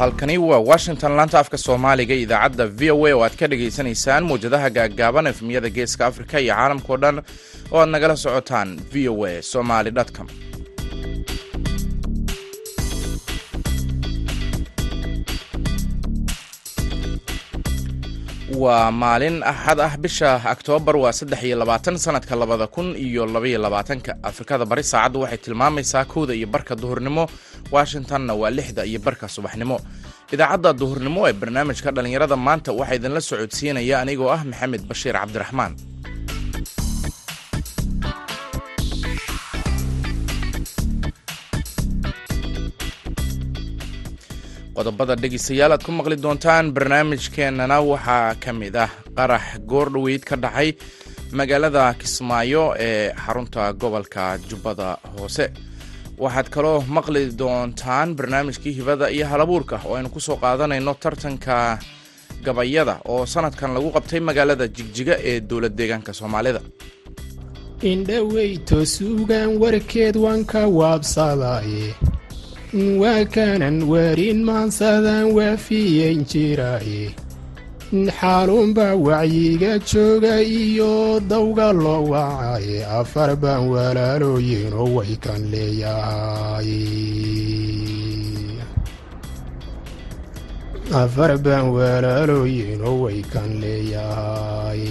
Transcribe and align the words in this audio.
halkani 0.00 0.38
waa 0.38 0.58
washington. 0.70 1.12
Laanta 1.16 1.38
afka 1.42 1.58
soomaaliga 1.58 2.14
idaacadda 2.24 2.66
v 2.78 2.90
o 2.94 3.06
a 3.06 3.12
oo 3.16 3.22
aad 3.26 3.34
ka 3.40 3.46
dhagaysanaysaan 3.52 4.24
mawjadaha 4.30 4.68
gaaggaaban 4.76 5.26
efmiyada 5.32 5.68
geeska 5.76 6.02
afrika 6.10 6.36
iyo 6.40 6.54
caalamkao 6.54 6.96
dhan 7.02 7.16
oo 7.72 7.80
aad 7.82 7.88
nagala 7.94 8.16
socotaan 8.24 8.70
v 8.92 9.08
o 9.12 9.16
a 9.30 9.42
somaly 9.52 9.90
com 10.16 10.26
waa 18.62 18.90
maalin 19.02 19.36
axad 19.52 19.80
ah 19.86 19.94
bisha 20.02 20.30
oktoobar 20.54 20.96
waa 21.02 21.12
saddex 21.18 21.40
iyo 21.46 21.56
labaatan 21.62 21.96
sanadka 22.04 22.34
labada 22.40 22.66
kun 22.74 22.88
iyo 23.06 23.22
labaiyo 23.34 23.58
labaatanka. 23.64 24.12
Afrikada 24.28 24.64
bari 24.70 24.82
saacaddu 24.92 25.18
waxay 25.22 25.38
tilmaamaysaa 25.44 26.04
kowda 26.12 26.34
iyo 26.38 26.46
barka 26.54 26.74
duhurnimo. 26.82 27.24
Washingtonna 27.74 28.34
waa 28.40 28.50
lixda 28.56 28.82
iyo 28.90 28.98
barka 29.06 29.26
subaxnimo. 29.34 29.76
Idaacadda 30.32 30.70
duhurnimo 30.80 31.20
ee 31.28 31.32
barnaamijka 31.40 31.90
dhallinyarada 31.94 32.36
maanta 32.46 32.70
waxaa 32.78 32.94
idinla 32.98 33.20
socodsiinaya 33.30 33.96
anigoo 34.02 34.30
ah 34.36 34.42
maxamed 34.50 34.82
bashiir 34.90 35.14
cabdiraxmaan 35.20 35.72
qodobada 44.80 45.14
dhegeystayaal 45.22 45.72
aad 45.76 45.82
ku 45.86 45.92
maqli 45.98 46.16
doontaan 46.24 46.66
barnaamijkeennana 46.76 47.76
waxaa 47.90 48.34
ka 48.42 48.50
mid 48.60 48.76
ah 48.84 48.90
qarax 49.16 49.44
goordhoweyd 49.70 50.22
ka 50.28 50.36
dhacay 50.44 50.68
magaalada 51.38 51.82
kismaayo 52.00 52.64
ee 52.88 53.12
xarunta 53.24 53.62
gobolka 53.80 54.24
jubbada 54.48 54.88
hoose. 55.16 55.46
Waxaad 56.24 56.48
kaloo 56.54 56.78
maqli 56.96 57.22
doontaan 57.40 58.08
barnaamijkii 58.18 58.72
hibada 58.78 59.06
iyo 59.16 59.26
halabuurka 59.32 59.76
oo 59.86 59.94
aynu 59.98 60.08
ku 60.14 60.20
soo 60.26 60.36
qaadanayno 60.42 60.94
tartanka 61.02 61.56
gabayada 62.44 62.94
oo 63.12 63.22
sanadkan 63.32 63.74
lagu 63.76 63.88
qabtay 63.96 64.20
magaalada 64.28 64.64
jigjiga 64.76 65.14
ee 65.30 65.40
dowlad 65.48 65.74
deegaanka 65.78 66.12
soomaalida. 66.20 66.60
Indhaweyto 67.92 68.78
suugaan 68.94 69.50
warkeed 69.62 70.16
waan 70.24 70.42
ka 70.52 70.62
waabsadaye 70.78 71.94
waa 72.72 73.24
kanan 73.34 73.82
warin 73.90 74.44
maansadaan 74.46 75.32
waafiyen 75.36 76.22
jiraaye 76.32 77.10
xaalunbaa 78.18 78.94
wacyiga 79.06 79.72
jooga 79.90 80.34
iyo 80.42 81.18
dawga 81.30 81.72
loo 81.72 82.04
wacaye 82.12 82.86
afar 83.00 83.34
baan 83.42 83.66
walaalooyinoo 83.74 84.86
way 84.96 85.12
kan 85.24 85.42
leeyahay 85.50 86.70
afar 91.02 91.32
baan 91.44 91.66
walaalooyinoo 91.76 92.94
way 93.02 93.18
kan 93.32 93.50
leeyahay 93.62 94.86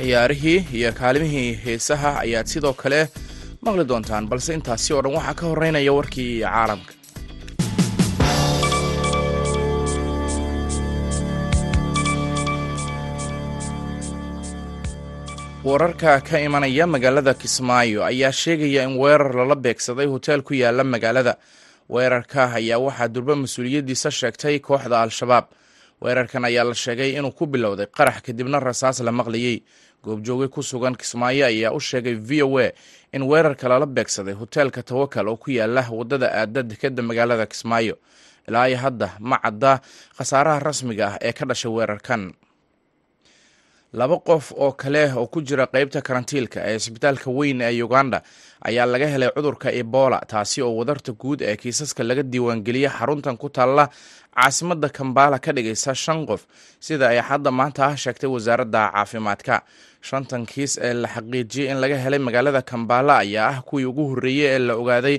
ciyaarihii 0.00 0.58
iyo 0.78 0.90
kaalimihii 1.00 1.52
heesaha 1.64 2.10
ayaad 2.24 2.46
sidoo 2.52 2.72
kale 2.82 3.00
maqli 3.66 3.84
doontaan 3.90 4.28
balse 4.30 4.50
intaasi 4.58 4.90
oo 4.94 5.02
dhan 5.04 5.16
waxaa 5.18 5.38
ka 5.40 5.44
horeynaya 5.50 5.92
warkii 5.98 6.32
caalamka. 6.44 6.92
Wararka 15.64 16.20
ka 16.24 16.38
imanaya 16.40 16.86
magaalada 16.86 17.34
kismaayo 17.34 18.00
ayaa 18.04 18.32
sheegaya 18.32 18.82
in 18.88 18.96
weerar 18.96 19.34
lala 19.36 19.54
beegsaday 19.54 20.06
hoteel 20.08 20.42
ku 20.42 20.54
yaalla 20.54 20.84
magaalada. 20.84 21.36
Weerarka 21.88 22.54
ayaa 22.56 22.78
waxaa 22.80 23.08
durba 23.12 23.34
mas'uuliyaddiisa 23.36 24.10
sheegtay 24.10 24.58
kooxda 24.60 25.02
al-shabaab. 25.04 25.46
Weerarkan 26.00 26.44
ayaa 26.48 26.64
la 26.64 26.74
sheegay 26.74 27.12
inuu 27.18 27.32
ku 27.36 27.44
bilowday 27.46 27.86
qarax 27.86 28.22
kadibna 28.24 28.56
rasaas 28.60 29.00
la 29.04 29.12
maqlayey 29.12 29.60
goobjooge 30.04 30.48
ku 30.48 30.62
sugan 30.62 30.94
kismaayo 30.96 31.46
ayaa 31.46 31.72
u 31.76 31.80
sheegay 31.80 32.14
v 32.28 32.42
o 32.42 32.58
a 32.58 32.72
in 33.12 33.22
weerarka 33.30 33.68
lala 33.68 33.86
beegsaday 33.86 34.34
hoteelka 34.34 34.82
tawakal 34.82 35.28
oo 35.28 35.36
ku 35.36 35.50
yaalla 35.50 35.82
waddada 35.98 36.28
aada 36.40 36.62
dekeda 36.62 37.02
magaalada 37.02 37.46
kismaayo. 37.46 37.96
Ilaa 38.48 38.68
iyo 38.68 38.78
hadda 38.84 39.08
ma 39.20 39.36
cadda 39.44 39.80
khasaaraha 40.16 40.58
rasmiga 40.68 41.06
ah 41.06 41.16
ee 41.20 41.32
ka 41.32 41.44
dhashay 41.50 41.70
weerarkan 41.76 42.32
laba 43.92 44.18
qof 44.18 44.52
oo 44.56 44.72
kale 44.72 45.12
oo 45.18 45.26
ku 45.26 45.42
jira 45.42 45.66
qeybta 45.66 46.00
karantiilka 46.02 46.60
ee 46.70 46.76
isbitaalka 46.76 47.30
weyn 47.30 47.60
ee 47.60 47.82
uganda 47.82 48.22
ayaa 48.68 48.86
laga 48.86 49.06
helay 49.12 49.30
cudurka 49.34 49.68
ebola 49.80 50.18
taasi 50.30 50.62
oo 50.62 50.76
wadarta 50.78 51.12
guud 51.12 51.40
ee 51.42 51.56
kiisaska 51.56 52.02
laga 52.04 52.22
diiwaangeliya 52.22 52.90
xaruntan 52.98 53.36
ku 53.36 53.48
taalla 53.56 53.84
caasimada 54.36 54.88
kambala 54.88 55.38
ka 55.44 55.50
dhigaysa 55.52 55.94
shan 55.94 56.20
qof. 56.26 56.42
Sida 56.80 57.08
ay 57.12 57.20
xadda 57.28 57.50
maanta 57.50 57.82
ah 57.90 57.96
sheegtay 58.02 58.30
wasaaradda 58.30 58.82
caafimaadka. 58.94 59.54
Shantan 60.08 60.46
kiis 60.46 60.78
ee 60.78 60.94
la 61.02 61.08
xaqiijiyey 61.14 61.68
in 61.72 61.78
laga 61.82 61.96
helay 62.04 62.18
magaalada 62.26 62.62
kambala 62.62 63.18
ayaa 63.24 63.48
ah 63.52 63.62
kuwii 63.68 63.84
ugu 63.90 64.04
horreeyey 64.10 64.46
ee 64.54 64.58
la 64.58 64.74
ogaaday 64.82 65.16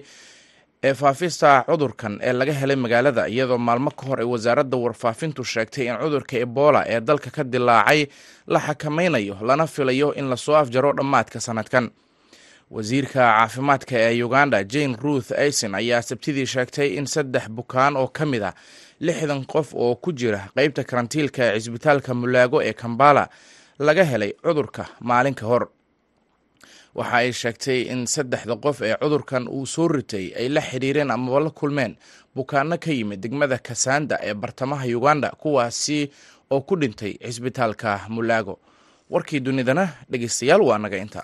ee 0.84 0.94
faafista 0.94 1.64
cudurkan 1.70 2.20
ee 2.22 2.34
laga 2.34 2.54
helay 2.54 2.76
magaalada 2.76 3.28
iyadoo 3.28 3.58
maalmo 3.58 3.92
ka 3.92 4.06
hor 4.08 4.20
ay 4.20 4.26
wasaaradda 4.34 4.78
warfaafintu 4.78 5.44
sheegtay 5.44 5.86
in 5.88 5.98
cudurka 6.02 6.36
ebola 6.46 6.82
ee 6.94 7.00
dalka 7.02 7.30
ka 7.36 7.44
dilaacay 7.44 8.08
la 8.48 8.60
xakamaynayo 8.60 9.38
lana 9.42 9.68
filayo 9.68 10.14
in 10.20 10.30
la 10.30 10.38
soo 10.38 10.56
afjaro 10.56 10.94
dhammaadka 10.94 11.40
sanadkan. 11.40 11.90
Wasiirka 12.72 13.14
caafimaadka 13.20 13.96
ee 14.00 14.24
uganda 14.24 14.64
jane 14.64 14.96
ruth 15.04 15.32
aison 15.32 15.76
ayaa 15.76 16.02
sabtidii 16.02 16.46
sheegtay 16.46 16.90
in 16.98 17.06
saddex 17.06 17.46
bukaan 17.50 17.98
oo 17.98 18.08
ka 18.08 18.26
mid 18.26 18.44
ah 18.44 18.54
lixdan 19.00 19.46
qof 19.46 19.74
oo 19.76 19.96
ku 19.96 20.12
jira 20.14 20.42
qeybta 20.56 20.84
karantiilka 20.90 21.42
ee 21.54 21.60
cisbitaalka 21.60 22.14
mulaago 22.14 22.58
ee 22.68 22.74
kambala 22.74 23.30
laga 23.80 24.04
helay 24.12 24.32
cudurka 24.46 24.84
maalin 25.10 25.34
ka 25.36 25.46
hor 25.46 25.64
waxa 26.96 27.16
ay 27.22 27.30
sheegtay 27.42 27.80
in 27.94 28.06
saddexda 28.14 28.56
qof 28.66 28.78
ee 28.82 28.96
cudurkan 29.02 29.48
uu 29.48 29.66
soo 29.66 29.88
ritay 29.88 30.26
ay 30.40 30.48
la 30.56 30.62
xidhiireen 30.62 31.12
amaba 31.16 31.40
la 31.40 31.50
kulmeen 31.50 31.94
bukaano 32.36 32.76
ka 32.84 32.92
yimid 32.92 33.20
degmada 33.24 33.58
kasanda 33.58 34.16
ee 34.28 34.34
bartamaha 34.34 34.86
uganda 35.00 35.30
kuwaasi 35.42 36.00
oo 36.52 36.62
ku 36.62 36.76
dhintay 36.82 37.14
cisbitaalka 37.26 37.90
mulaago 38.10 38.60
warkii 39.10 39.40
dunidana 39.40 39.86
dhegeystayaal 40.12 40.62
waa 40.62 40.78
naga 40.78 40.98
inta 40.98 41.22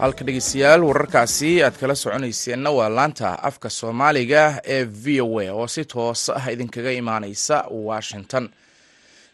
halka 0.00 0.24
dhegeystayaal 0.26 0.82
wararkaasi 0.88 1.50
aad 1.66 1.76
kala 1.80 1.94
soconayseenna 1.94 2.70
waa 2.78 2.88
laanta 2.96 3.28
afka 3.48 3.68
soomaaliga 3.70 4.42
ee 4.74 4.84
v 4.84 5.20
o 5.20 5.38
a 5.40 5.50
oo 5.52 5.66
si 5.74 5.84
toos 5.84 6.28
ah 6.38 6.46
idinkaga 6.52 6.92
imaaneysa 7.00 7.56
washington. 7.88 8.44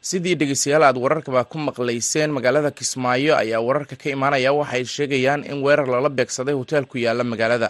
Sidii 0.09 0.35
dhegeystayaal 0.41 0.83
aad 0.89 0.97
wararkaba 1.05 1.45
ku 1.45 1.59
maqlayseen 1.59 2.31
magaalada 2.37 2.71
kismaayo 2.71 3.37
ayaa 3.37 3.61
wararka 3.61 3.97
ka 3.97 4.09
imaanaya. 4.11 4.53
Waxay 4.53 4.85
sheegayaan 4.85 5.45
in 5.51 5.63
weerar 5.65 5.87
lala 5.89 6.09
beegsaday 6.09 6.55
hotel 6.55 6.85
ku 6.87 6.99
yaalla 6.99 7.25
magaalada. 7.25 7.69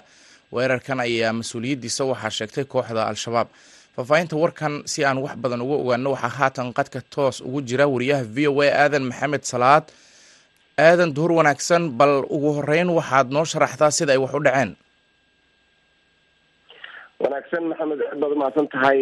Weerarkan 0.52 1.00
ayaa 1.00 1.32
mas'uuliyaddiisa 1.32 2.04
waxaa 2.04 2.30
sheegtay 2.38 2.64
kooxda 2.64 3.02
al-shabaab. 3.08 3.48
Faahfaahinta 3.96 4.36
warkan 4.36 4.82
si 4.86 5.04
aan 5.04 5.18
wax 5.24 5.34
badan 5.42 5.60
uga 5.64 5.74
ogaano 5.82 6.08
waxaa 6.12 6.28
haatan 6.38 6.72
qadka 6.78 7.00
toos 7.14 7.40
ugu 7.40 7.60
jira 7.68 7.86
wariyaha 7.88 8.22
v 8.34 8.48
o 8.52 8.60
a 8.60 8.68
aadan 8.84 9.04
maxamed 9.10 9.44
salaad 9.52 9.84
aadan 10.78 11.12
duhur 11.14 11.32
wanaagsan 11.38 11.90
bal 11.98 12.24
ugu 12.36 12.50
horeyn 12.58 12.88
waxaad 12.98 13.28
noo 13.34 13.44
sharaxdaa 13.44 13.90
sida 13.90 14.12
ay 14.12 14.18
wax 14.24 14.34
u 14.34 14.40
dhaceen. 14.46 14.70
Wanaagsan 17.22 17.64
maxamed 17.70 18.00
aad 18.08 18.18
baad 18.22 18.32
umahadsan 18.36 18.68
tahay 18.72 18.98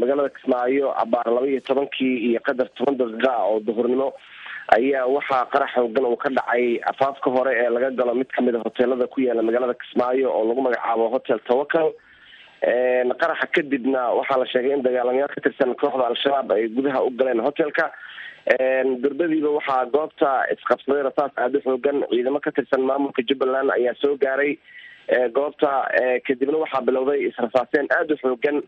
magaalada 0.00 0.30
kismaayo 0.36 0.86
abaar 1.02 1.28
laba 1.34 1.46
iyo 1.46 1.60
tobankii 1.68 2.14
iyo 2.30 2.40
qadar 2.46 2.68
toban 2.76 2.96
daqiiqa 3.00 3.32
oo 3.50 3.60
duhurnimo 3.66 4.08
ayaa 4.76 5.06
waxaa 5.16 5.44
qarax 5.52 5.70
xoogan 5.76 6.04
uu 6.10 6.16
ka 6.16 6.28
dhacay. 6.38 6.80
Afaafka 6.90 7.30
hore 7.30 7.52
ee 7.62 7.70
laga 7.70 7.90
galo 7.98 8.14
mid 8.14 8.28
ka 8.34 8.42
mid 8.42 8.54
a 8.56 8.64
hoteelada 8.66 9.06
ku 9.06 9.20
yaalla 9.20 9.42
magaalada 9.42 9.74
kismaayo 9.82 10.26
oo 10.32 10.44
lagu 10.48 10.60
magacaabo 10.66 11.08
hotel 11.14 11.38
tawakal 11.48 11.92
qaraxa 12.62 13.46
kadibna 13.52 14.14
waxaa 14.16 14.38
la 14.38 14.46
sheegay 14.46 14.72
in 14.72 14.82
dagaalamayaal 14.82 15.28
ka 15.34 15.40
tirsan 15.40 15.74
kooxda 15.74 16.06
al-shabaab 16.08 16.52
ay 16.52 16.68
gudaha 16.68 17.02
u 17.04 17.10
galeen 17.10 17.40
hotelka. 17.40 17.90
Durbadiiba 19.02 19.50
waxaa 19.58 19.84
goobta 19.92 20.46
isqabsaday 20.54 21.02
rasaas 21.08 21.32
aada 21.36 21.58
u 21.58 21.62
xoogan. 21.62 22.04
Ciidamo 22.10 22.40
ka 22.40 22.50
tirsan 22.52 22.80
maamulka 22.82 23.22
jubbaland 23.28 23.70
ayaa 23.70 23.94
soo 24.00 24.16
gaaray. 24.16 24.58
Goobta 25.34 25.88
kadibna 26.26 26.58
waxaa 26.64 26.80
bilowday 26.86 27.28
israsaaseen 27.28 27.86
aada 27.98 28.14
u 28.14 28.18
xoogan. 28.24 28.62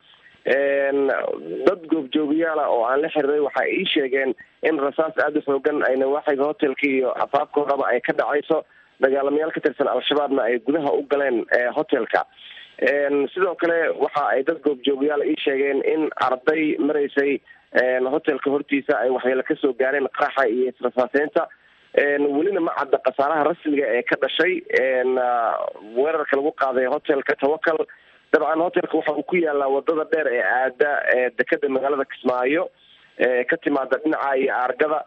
Dad 1.67 1.81
goobjoogayaala 1.91 2.69
oo 2.69 2.85
aan 2.85 3.03
la 3.03 3.09
xiriray 3.09 3.41
waxa 3.41 3.61
ay 3.65 3.73
ii 3.81 3.87
sheegeen 3.95 4.35
in 4.63 4.79
rasaas 4.79 5.15
aada 5.19 5.39
u 5.39 5.43
xoogan 5.49 5.83
ay 5.89 5.97
nawaaxiga 5.97 6.45
hotelka 6.45 6.87
iyo 6.87 7.13
afaafka 7.25 7.65
ay 7.89 8.01
ka 8.01 8.13
dhacayso. 8.13 8.65
Dagaalamayaal 9.01 9.53
ka 9.53 9.61
tirsan 9.61 9.89
al-shabaabna 9.89 10.43
ay 10.43 10.59
gudaha 10.59 10.91
u 10.93 11.03
galeen 11.11 11.45
hotelka 11.77 12.27
sidoo 13.35 13.55
kale 13.61 13.79
waxa 14.05 14.23
ay 14.35 14.43
dad 14.49 14.61
goobjoogayaal 14.67 15.23
ii 15.31 15.37
sheegeen 15.45 15.83
in 15.95 16.09
arday 16.29 16.77
maraysay 16.79 17.33
hotelka 18.15 18.51
hortiisa 18.55 18.99
ay 19.03 19.11
waxyeelo 19.11 19.43
ka 19.49 19.55
soo 19.63 19.73
gaareen 19.81 20.09
qaraxa 20.19 20.47
iyo 20.49 20.71
israsaaseynta 20.73 21.49
welina 22.37 22.61
ma 22.61 22.73
cadda 22.79 22.99
khasaaraha 23.07 23.45
rasmiga 23.51 23.87
ee 23.97 24.03
ka 24.03 24.17
dhashay. 24.23 24.55
Weerarka 25.97 26.37
lagu 26.37 26.53
qaaday 26.63 26.87
hotelka 26.95 27.35
tawakal 27.43 27.79
dabcan 28.33 28.61
hotelka 28.67 28.97
waxa 28.99 29.13
uu 29.19 29.23
ku 29.23 29.37
yaalaa 29.37 29.69
waddada 29.75 30.05
dheer 30.13 30.29
ee 30.37 30.43
aada 30.43 30.91
dekeda 31.39 31.69
magaalada 31.69 32.05
kismaayo 32.13 32.69
ka 33.51 33.57
timaada 33.65 33.99
dhinaca 34.05 34.37
iyo 34.39 34.53
aargada. 34.55 35.01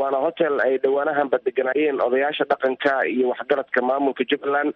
Waana 0.00 0.18
hotel 0.26 0.60
ay 0.64 0.78
dhawaanahanba 0.78 1.38
deganaayeen 1.44 2.00
odayaasha 2.06 2.44
dhaqanka 2.52 3.04
iyo 3.14 3.28
waxgaradka 3.34 3.82
maamulka 3.82 4.24
jubbaland 4.30 4.72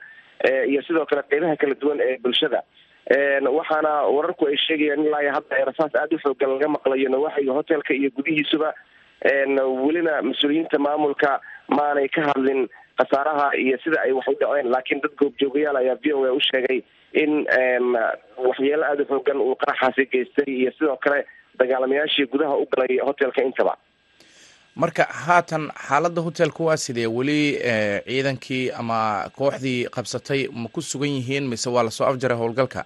iyo 0.71 0.83
sidoo 0.87 1.07
kale 1.07 1.23
qeybaha 1.31 1.57
kala 1.57 1.75
duwan 1.83 2.01
ee 2.09 2.19
bulshada. 2.25 2.63
Waxaana 3.59 3.93
wararku 4.17 4.47
ay 4.51 4.57
sheegayaan 4.67 5.05
ilaa 5.07 5.33
hadda 5.37 5.65
rasaas 5.71 5.95
aada 5.95 6.17
u 6.17 6.19
xoogan 6.25 6.51
laga 6.55 6.69
maqlayo 6.77 7.09
nawaaxiga 7.15 7.53
hotelka 7.59 7.95
iyo 7.95 8.11
gudihiisuba 8.17 8.71
welina 9.85 10.23
mas'uuliyiinta 10.23 10.79
maamulka 10.87 11.41
maanay 11.69 12.09
ka 12.09 12.23
hadlin 12.29 12.69
khasaaraha 12.99 13.47
iyo 13.65 13.77
sida 13.85 14.01
ay 14.05 14.13
wax 14.13 14.27
u 14.29 14.35
dhaceen. 14.41 14.71
Laakiin 14.75 15.01
dad 15.05 15.15
goobjoogayaal 15.21 15.77
ayaa 15.83 15.97
v 16.05 16.13
o 16.13 16.25
a 16.25 16.33
u 16.33 16.41
sheegay 16.51 16.83
in 17.23 17.33
waxyeelo 18.49 18.85
aada 18.85 19.03
u 19.03 19.07
xoogan 19.13 19.39
uu 19.41 19.57
qaraxaasi 19.63 20.07
geystay 20.13 20.49
iyo 20.61 20.73
sidoo 20.79 20.97
kale 20.97 21.25
dagaalamayaashii 21.59 22.27
gudaha 22.33 22.57
u 22.57 22.67
galay 22.73 22.99
hotelka 23.09 23.43
intaba 23.43 23.77
marka 24.83 25.05
haatan 25.27 25.69
xaaladda 25.87 26.21
hotelka 26.27 26.65
waa 26.65 26.77
sidee? 26.77 27.07
Weli 27.07 27.41
ciidankii 28.07 28.71
ama 28.81 28.99
kooxdii 29.39 29.87
qabsatay 29.95 30.49
ma 30.53 30.69
ku 30.69 30.81
sugan 30.83 31.09
yihiin 31.19 31.49
mise 31.49 31.69
waa 31.71 31.83
la 31.85 31.91
soo 31.91 32.07
afjaray 32.07 32.39
howlgalka? 32.39 32.85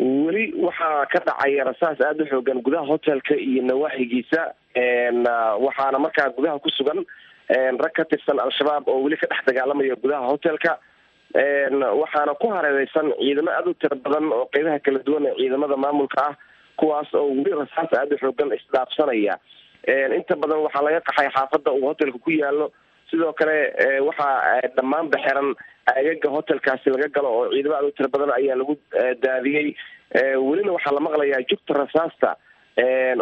Weli 0.00 0.52
waxaa 0.66 1.06
ka 1.12 1.18
dhacaya 1.26 1.64
rasaas 1.64 2.00
aada 2.00 2.24
u 2.24 2.26
xoogan 2.30 2.62
gudaha 2.62 2.86
hotelka 2.86 3.34
iyo 3.36 3.62
nawaaxigiisa. 3.62 4.40
Waxaana 5.64 5.98
markaa 5.98 6.28
gudaha 6.36 6.58
ku 6.58 6.70
sugan 6.70 7.04
rag 7.82 7.92
ka 7.96 8.04
tirsan 8.04 8.38
al-shabaab 8.40 8.88
oo 8.88 9.02
weli 9.02 9.16
ka 9.16 9.26
dhex 9.26 9.44
dagaalamaya 9.46 9.96
gudaha 9.96 10.26
hotelka. 10.32 10.78
Waxaana 12.00 12.34
ku 12.34 12.48
hareereysan 12.52 13.12
ciidamo 13.20 13.50
aada 13.50 13.70
u 13.70 13.74
tiro 13.74 13.96
badan 13.96 14.32
oo 14.32 14.46
qeybaha 14.52 14.78
kala 14.84 14.98
duwan 15.06 15.26
ee 15.26 15.34
ciidamada 15.38 15.76
maamulka 15.76 16.20
ah 16.28 16.34
kuwaas 16.76 17.14
oo 17.14 17.28
weli 17.30 17.50
rasaas 17.56 17.92
aada 17.98 18.14
u 18.14 18.18
xoogan 18.18 18.52
isdhaafsanaya 18.58 19.38
inta 19.88 20.36
badan 20.42 20.62
waxaa 20.66 20.82
laga 20.86 21.00
qaxay 21.08 21.28
xaafadda 21.36 21.70
uu 21.72 21.86
hotelka 21.90 22.18
ku 22.18 22.30
yaalo 22.30 22.70
sidoo 23.10 23.32
kale 23.40 23.56
waxaa 24.08 24.60
dhammaanba 24.76 25.18
xiran 25.24 25.48
agaga 25.96 26.28
hotelkaasi 26.36 26.90
laga 26.94 27.08
galo 27.16 27.28
oo 27.38 27.50
ciidamo 27.52 27.74
aada 27.76 27.86
u 27.86 27.92
tiro 27.96 28.08
badan 28.14 28.32
ayaa 28.38 28.56
lagu 28.60 28.74
daadiyey 29.24 29.68
welina 30.48 30.72
waxaa 30.76 30.94
la 30.94 31.00
maqlayaa 31.08 31.42
jugta 31.50 31.74
rasaasta 31.82 32.30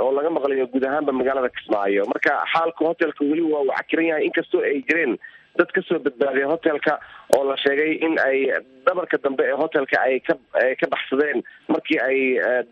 oo 0.04 0.10
laga 0.18 0.30
maqlayo 0.36 0.66
guud 0.72 0.84
ahaanba 0.88 1.12
magaalada 1.20 1.48
kismaayo. 1.56 2.04
Marka 2.12 2.32
xaalka 2.52 2.84
hotelka 2.90 3.24
weli 3.30 3.42
waa 3.52 3.62
uu 3.64 3.72
cakiran 3.78 4.06
yahay 4.10 4.24
inkastoo 4.28 4.60
ay 4.68 4.82
jireen 4.88 5.16
dad 5.58 5.70
ka 5.76 5.80
soo 5.88 5.98
badbaadiyay 5.98 6.46
hotelka 6.52 7.00
oo 7.36 7.42
la 7.48 7.56
sheegay 7.64 7.92
in 8.06 8.14
ay 8.26 8.38
dhabarka 8.86 9.18
dambe 9.24 9.42
ee 9.48 9.56
hotelka 9.62 9.96
ay 10.06 10.20
ka 10.28 10.34
ka 10.80 10.86
baxsadeen 10.94 11.42
markii 11.74 11.98
ay 12.08 12.18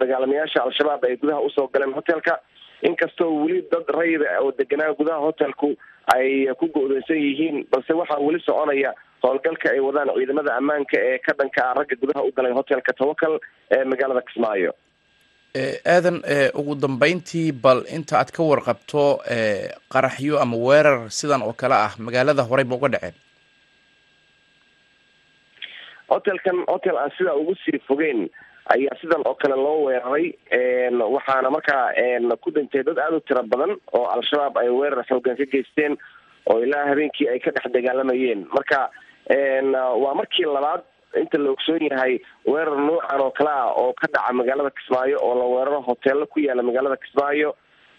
dagaalamayaasha 0.02 0.62
al-shabaab 0.66 1.04
ay 1.08 1.16
gudaha 1.24 1.40
u 1.40 1.50
soo 1.56 1.66
galeen 1.74 1.94
hotelka 1.98 2.36
inkastoo 2.82 3.30
weli 3.44 3.62
dad 3.72 3.86
rayida 3.98 4.40
oo 4.40 4.52
deganaa 4.58 4.92
gudaha 4.98 5.18
hotelku 5.26 5.70
ay 6.14 6.46
ku 6.60 6.66
go-doonsan 6.74 7.16
yihiin 7.26 7.66
balse 7.72 7.92
waxaa 7.92 8.20
weli 8.26 8.40
soconaya 8.46 8.92
howlgalka 9.22 9.70
ay 9.72 9.80
wadaan 9.80 10.10
ciidamada 10.16 10.56
ammaanka 10.56 10.96
ee 11.10 11.18
ka 11.18 11.32
dhanka 11.38 11.60
ah 11.70 11.74
ragga 11.78 11.96
gudaha 12.02 12.22
u 12.28 12.32
galay 12.36 12.52
hotelka 12.52 12.92
tawakal 12.92 13.34
ee 13.70 13.84
magaalada 13.84 14.22
kismaayo. 14.28 14.72
Aadan 15.94 16.22
ugu 16.54 16.74
dambeyntii 16.74 17.52
bal 17.52 17.82
inta 17.96 18.18
aad 18.20 18.30
ka 18.36 18.42
warqabto 18.50 19.04
qaraxyo 19.94 20.38
ama 20.42 20.56
weerar 20.56 21.10
sidan 21.10 21.42
oo 21.42 21.52
kale 21.52 21.74
ah 21.74 21.92
magaalada 21.98 22.42
horey 22.50 22.64
ba 22.64 22.76
uga 22.78 22.88
dhaceen? 22.94 23.16
Hotelkan 26.08 26.64
hotel 26.68 26.96
aan 26.96 27.10
sidaa 27.18 27.34
ugu 27.36 27.54
sii 27.64 27.78
fogeyn 27.88 28.28
ayaa 28.74 28.96
sidan 29.00 29.22
oo 29.26 29.34
kale 29.34 29.56
loo 29.56 29.76
weeraray 29.88 30.26
waxaana 31.16 31.50
markaa 31.50 31.84
ku 32.44 32.50
dhintay 32.50 32.82
dad 32.88 32.98
aada 32.98 33.16
u 33.16 33.20
tiro 33.20 33.42
badan 33.42 33.76
oo 33.98 34.06
al-shabaab 34.14 34.58
ay 34.62 34.68
weerar 34.78 35.04
xoogan 35.08 35.36
ka 35.36 35.44
geysteen 35.54 35.96
oo 36.50 36.58
ilaa 36.66 36.86
habeenkii 36.90 37.28
ay 37.28 37.38
ka 37.40 37.50
dhex 37.50 37.72
dagaalamayeen. 37.72 38.46
Marka 38.56 38.90
waa 40.02 40.14
markii 40.14 40.44
labaad 40.44 40.82
inta 41.20 41.38
la 41.38 41.50
ogsoon 41.50 41.82
yahay 41.90 42.18
weerar 42.46 42.76
noocan 42.86 43.20
oo 43.20 43.30
kale 43.30 43.50
ah 43.50 43.72
oo 43.82 43.92
ka 44.00 44.06
dhaca 44.14 44.32
magaalada 44.32 44.70
kismaayo 44.70 45.18
oo 45.22 45.34
la 45.40 45.44
weeraro 45.54 45.80
hoteelo 45.88 46.26
ku 46.26 46.40
yaalla 46.40 46.62
magaalada 46.62 46.96
kismaayo 46.96 47.54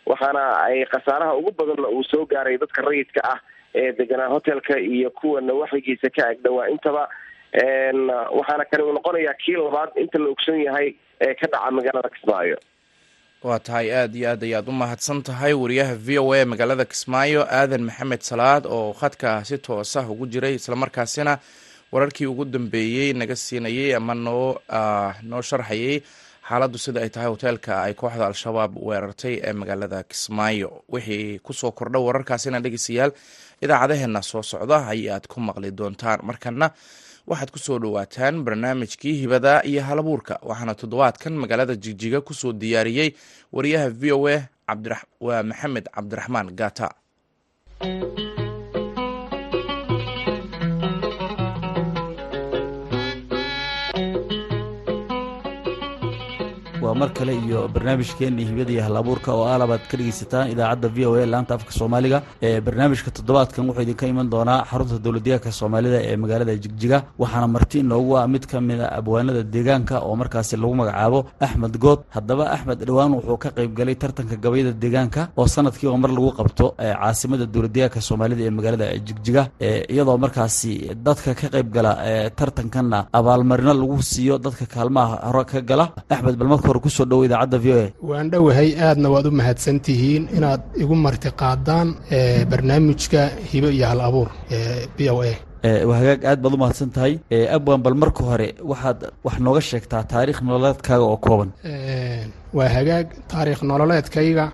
waxaana 0.06 0.44
ay 0.66 0.86
khasaaraha 0.86 1.36
ugu 1.38 1.51
badanna 1.57 1.88
uu 1.89 2.04
soo 2.12 2.25
gaaray 2.25 2.57
dadka 2.57 2.81
rayidka 2.81 3.21
ah 3.33 3.39
ee 3.75 3.92
deganaa 3.98 4.30
hotelka 4.33 4.77
iyo 4.80 5.10
kuwa 5.12 5.42
nawaaxigiisa 5.42 6.10
ka 6.10 6.27
agdhawaa 6.33 6.69
intaba 6.74 7.10
waxaana 7.54 8.66
kani 8.69 8.84
uu 8.84 8.94
noqonayaa 8.98 9.34
kii 9.46 9.56
labaad 9.66 9.90
inta 10.01 10.18
la 10.19 10.30
ogsoon 10.34 10.60
yahay 10.68 10.88
ee 11.22 11.34
ka 11.40 11.48
dhaca 11.51 11.72
magaalada 11.72 12.10
kismaayo. 12.10 12.57
Waa 13.44 13.60
tahay 13.60 13.88
aada 13.94 14.18
iyo 14.18 14.30
aad 14.31 14.44
ayaad 14.44 14.68
u 14.69 14.72
mahadsan 14.72 15.24
tahay 15.24 15.54
wariyaha 15.54 15.96
v 15.96 16.19
o 16.19 16.34
a 16.34 16.46
magaalada 16.46 16.86
kismaayo 16.86 17.42
aadan 17.60 17.84
maxamed 17.90 18.22
salaad 18.22 18.63
oo 18.68 18.94
khadka 18.94 19.44
si 19.48 19.57
toosah 19.57 20.06
ugu 20.12 20.25
jiray 20.28 20.54
islamarkaasina 20.60 21.40
wararkii 21.92 22.25
ugu 22.28 22.46
dambeeyey 22.46 23.13
naga 23.13 23.36
siinayay 23.36 23.95
ama 23.95 24.13
noo 24.13 24.60
noo 25.30 25.42
sharxayay 25.42 25.95
xaaladdu 26.50 26.78
sida 26.78 27.00
ay 27.06 27.10
tahay 27.10 27.30
hoteelka 27.31 27.74
ay 27.86 27.94
kooxda 27.94 28.25
al-shabaab 28.30 28.74
weerartay 28.88 29.36
ee 29.48 29.54
magaalada 29.54 30.04
kismaayo. 30.04 30.69
Wixii 30.94 31.40
ku 31.40 31.54
soo 31.54 31.72
kordha 31.72 32.00
wararkaasina 32.00 32.60
dhegeystayaal 32.63 33.12
idaacadaheena 33.63 34.22
soo 34.22 34.44
socda 34.52 34.78
ayaad 34.94 35.25
ku 35.31 35.40
maqli 35.40 35.72
doontaan. 35.80 36.19
Markana 36.30 36.68
waxaad 37.30 37.50
ku 37.54 37.60
soo 37.60 37.80
dhawaataan 37.84 38.36
barnaamijkii 38.46 39.14
hibada 39.22 39.54
iyo 39.70 39.81
halabuurka 39.88 40.40
waxaana 40.50 40.74
toddobaadkan 40.81 41.34
magaalada 41.42 41.76
jigjiga 41.84 42.22
ku 42.22 42.34
soo 42.34 42.54
diyaariyey 42.62 43.10
wariyaha 43.56 43.90
v 43.90 44.04
o 44.18 44.28
a 44.28 45.44
maxamed 45.50 45.86
cabdiraxmaan 45.95 46.48
gata 46.59 46.88
waa 56.90 56.96
mar 57.02 57.10
kale 57.18 57.34
iyo 57.46 57.60
barnaamijkeeni 57.74 58.44
hibada 58.50 58.72
iyo 58.76 58.84
halabuurka 58.88 59.30
oo 59.34 59.46
aalabaad 59.52 59.81
ka 59.90 59.96
dhegeysataan 59.98 60.52
idaacadda 60.54 60.88
v 60.96 60.98
o 61.10 61.12
a 61.22 61.26
laanta 61.34 61.54
afka 61.58 61.72
soomaaliga 61.80 62.18
ee 62.48 62.62
barnaamijka 62.68 63.12
toddobaadkan 63.18 63.66
wuxuu 63.69 63.84
idinka 63.86 64.06
iman 64.14 64.28
doonaa 64.34 64.60
xarunta 64.69 64.98
dowladdeegaanka 65.06 65.52
soomaalida 65.60 66.00
ee 66.10 66.16
magaalada 66.24 66.54
jigjiga 66.64 66.98
waxaana 67.22 67.48
marti 67.56 67.78
inoogu 67.84 68.14
ah 68.22 68.28
mid 68.34 68.46
ka 68.52 68.58
mid 68.69 68.80
a 68.81 68.88
abwaanada 69.00 69.42
deegaanka 69.56 69.96
oo 70.08 70.16
markaasi 70.22 70.54
lagu 70.62 70.76
magacaabo 70.81 71.19
axmed 71.46 71.76
good. 71.84 72.00
Haddaba 72.16 72.44
axmed 72.56 72.80
dhowaan 72.88 73.12
wuxuu 73.18 73.38
ka 73.44 73.50
qayb 73.58 73.72
galay 73.80 73.96
tartanka 74.04 74.36
gabayada 74.44 74.72
deegaanka 74.84 75.22
oo 75.40 75.48
sanadkiiba 75.56 75.98
mar 76.04 76.12
lagu 76.18 76.30
qabto 76.40 76.66
caasimada 76.78 77.46
dowladdeegaanka 77.54 78.00
soomaalida 78.08 78.42
ee 78.48 78.54
magaalada 78.58 78.86
jigjiga 79.08 79.42
iyadoo 79.94 80.18
markaasi 80.26 80.72
dadka 81.06 81.31
ka 81.40 81.48
qayb 81.56 81.68
gala 81.76 81.92
tartankanna 82.40 83.00
abaalmarino 83.19 83.74
lagu 83.81 83.98
siiyo 84.12 84.36
dadka 84.46 84.66
kaalmaha 84.74 85.16
hore 85.28 85.44
ka 85.52 85.60
gala. 85.69 85.86
Axmed 86.14 86.36
bal 86.40 86.48
marka 86.80 86.86
hore 86.86 86.86
ku 86.86 86.90
soo 86.90 87.06
dhowo 87.06 87.26
idaacadda 87.26 87.57
v 87.59 87.68
o 87.74 87.78
a. 87.80 87.92
Waan 88.02 88.30
dhowahay 88.31 88.69
aadna 88.80 89.09
waad 89.09 89.26
u 89.28 89.31
mahadsan 89.31 89.80
tihiin 89.80 90.28
inaad 90.38 90.62
igu 90.78 90.95
marti 90.95 91.30
qaadaan 91.31 91.95
barnaamijka 92.50 93.30
hibo 93.52 93.69
iyo 93.69 93.86
hal 93.88 94.02
abuur 94.02 94.30
ee 94.52 94.88
v 94.98 95.09
o 95.09 95.21
a. 95.21 95.33
Waa 95.88 95.98
hagaag 96.00 96.26
aad 96.26 96.40
baad 96.42 96.54
u 96.54 96.57
mahadsan 96.57 96.90
tahay 96.95 97.19
abwan 97.56 97.81
bal 97.83 97.94
marka 97.95 98.24
hore 98.24 98.48
waxaad 98.64 99.00
wax 99.24 99.40
nooga 99.40 99.62
sheegtaa 99.62 100.04
taariikh 100.04 100.42
nololeedkaaga 100.42 101.04
oo 101.04 101.18
kooban. 101.18 101.50
Waa 102.54 102.69
hagaag 102.78 103.07
taariikh 103.31 103.62
nololeedkayga. 103.64 104.45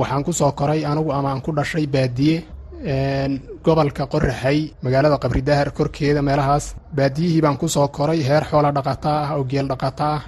Waxaan 0.00 0.24
ku 0.24 0.32
soo 0.32 0.52
koray 0.52 0.84
anigu 0.84 1.10
ama 1.12 1.28
aan 1.32 1.40
ku 1.40 1.52
dhashay 1.52 1.86
baadiye 1.86 2.44
gobolka 3.64 4.06
qoraxay 4.12 4.72
magaalada 4.82 5.18
qabridahar 5.18 5.70
korkeeda 5.76 6.22
meelahaas. 6.22 6.74
Baadiyihii 6.96 7.42
baan 7.42 7.56
ku 7.58 7.68
soo 7.68 7.88
koray 7.88 8.20
heer 8.28 8.44
xoola 8.50 8.70
dhaqata 8.72 9.10
ah 9.24 9.36
oo 9.38 9.44
geel 9.50 9.66
dhaqata 9.68 10.04
ah 10.16 10.22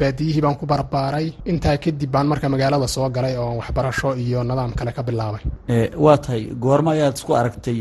baadiyihii 0.00 0.40
baan 0.44 0.56
ku 0.60 0.66
barbaaray. 0.66 1.26
Intaa 1.50 1.76
kadib 1.84 2.10
baan 2.14 2.26
marka 2.32 2.48
magaalada 2.48 2.88
soo 2.88 3.08
galay 3.16 3.36
oo 3.36 3.56
waxbarasho 3.60 4.14
iyo 4.16 4.42
nidaam 4.44 4.72
kale 4.78 4.92
ka 4.96 5.02
bilaabay. 5.02 5.42
Waa 6.04 6.16
tahay 6.24 6.42
goormo 6.64 6.90
ayaad 6.90 7.14
isku 7.18 7.32
aragtay 7.40 7.78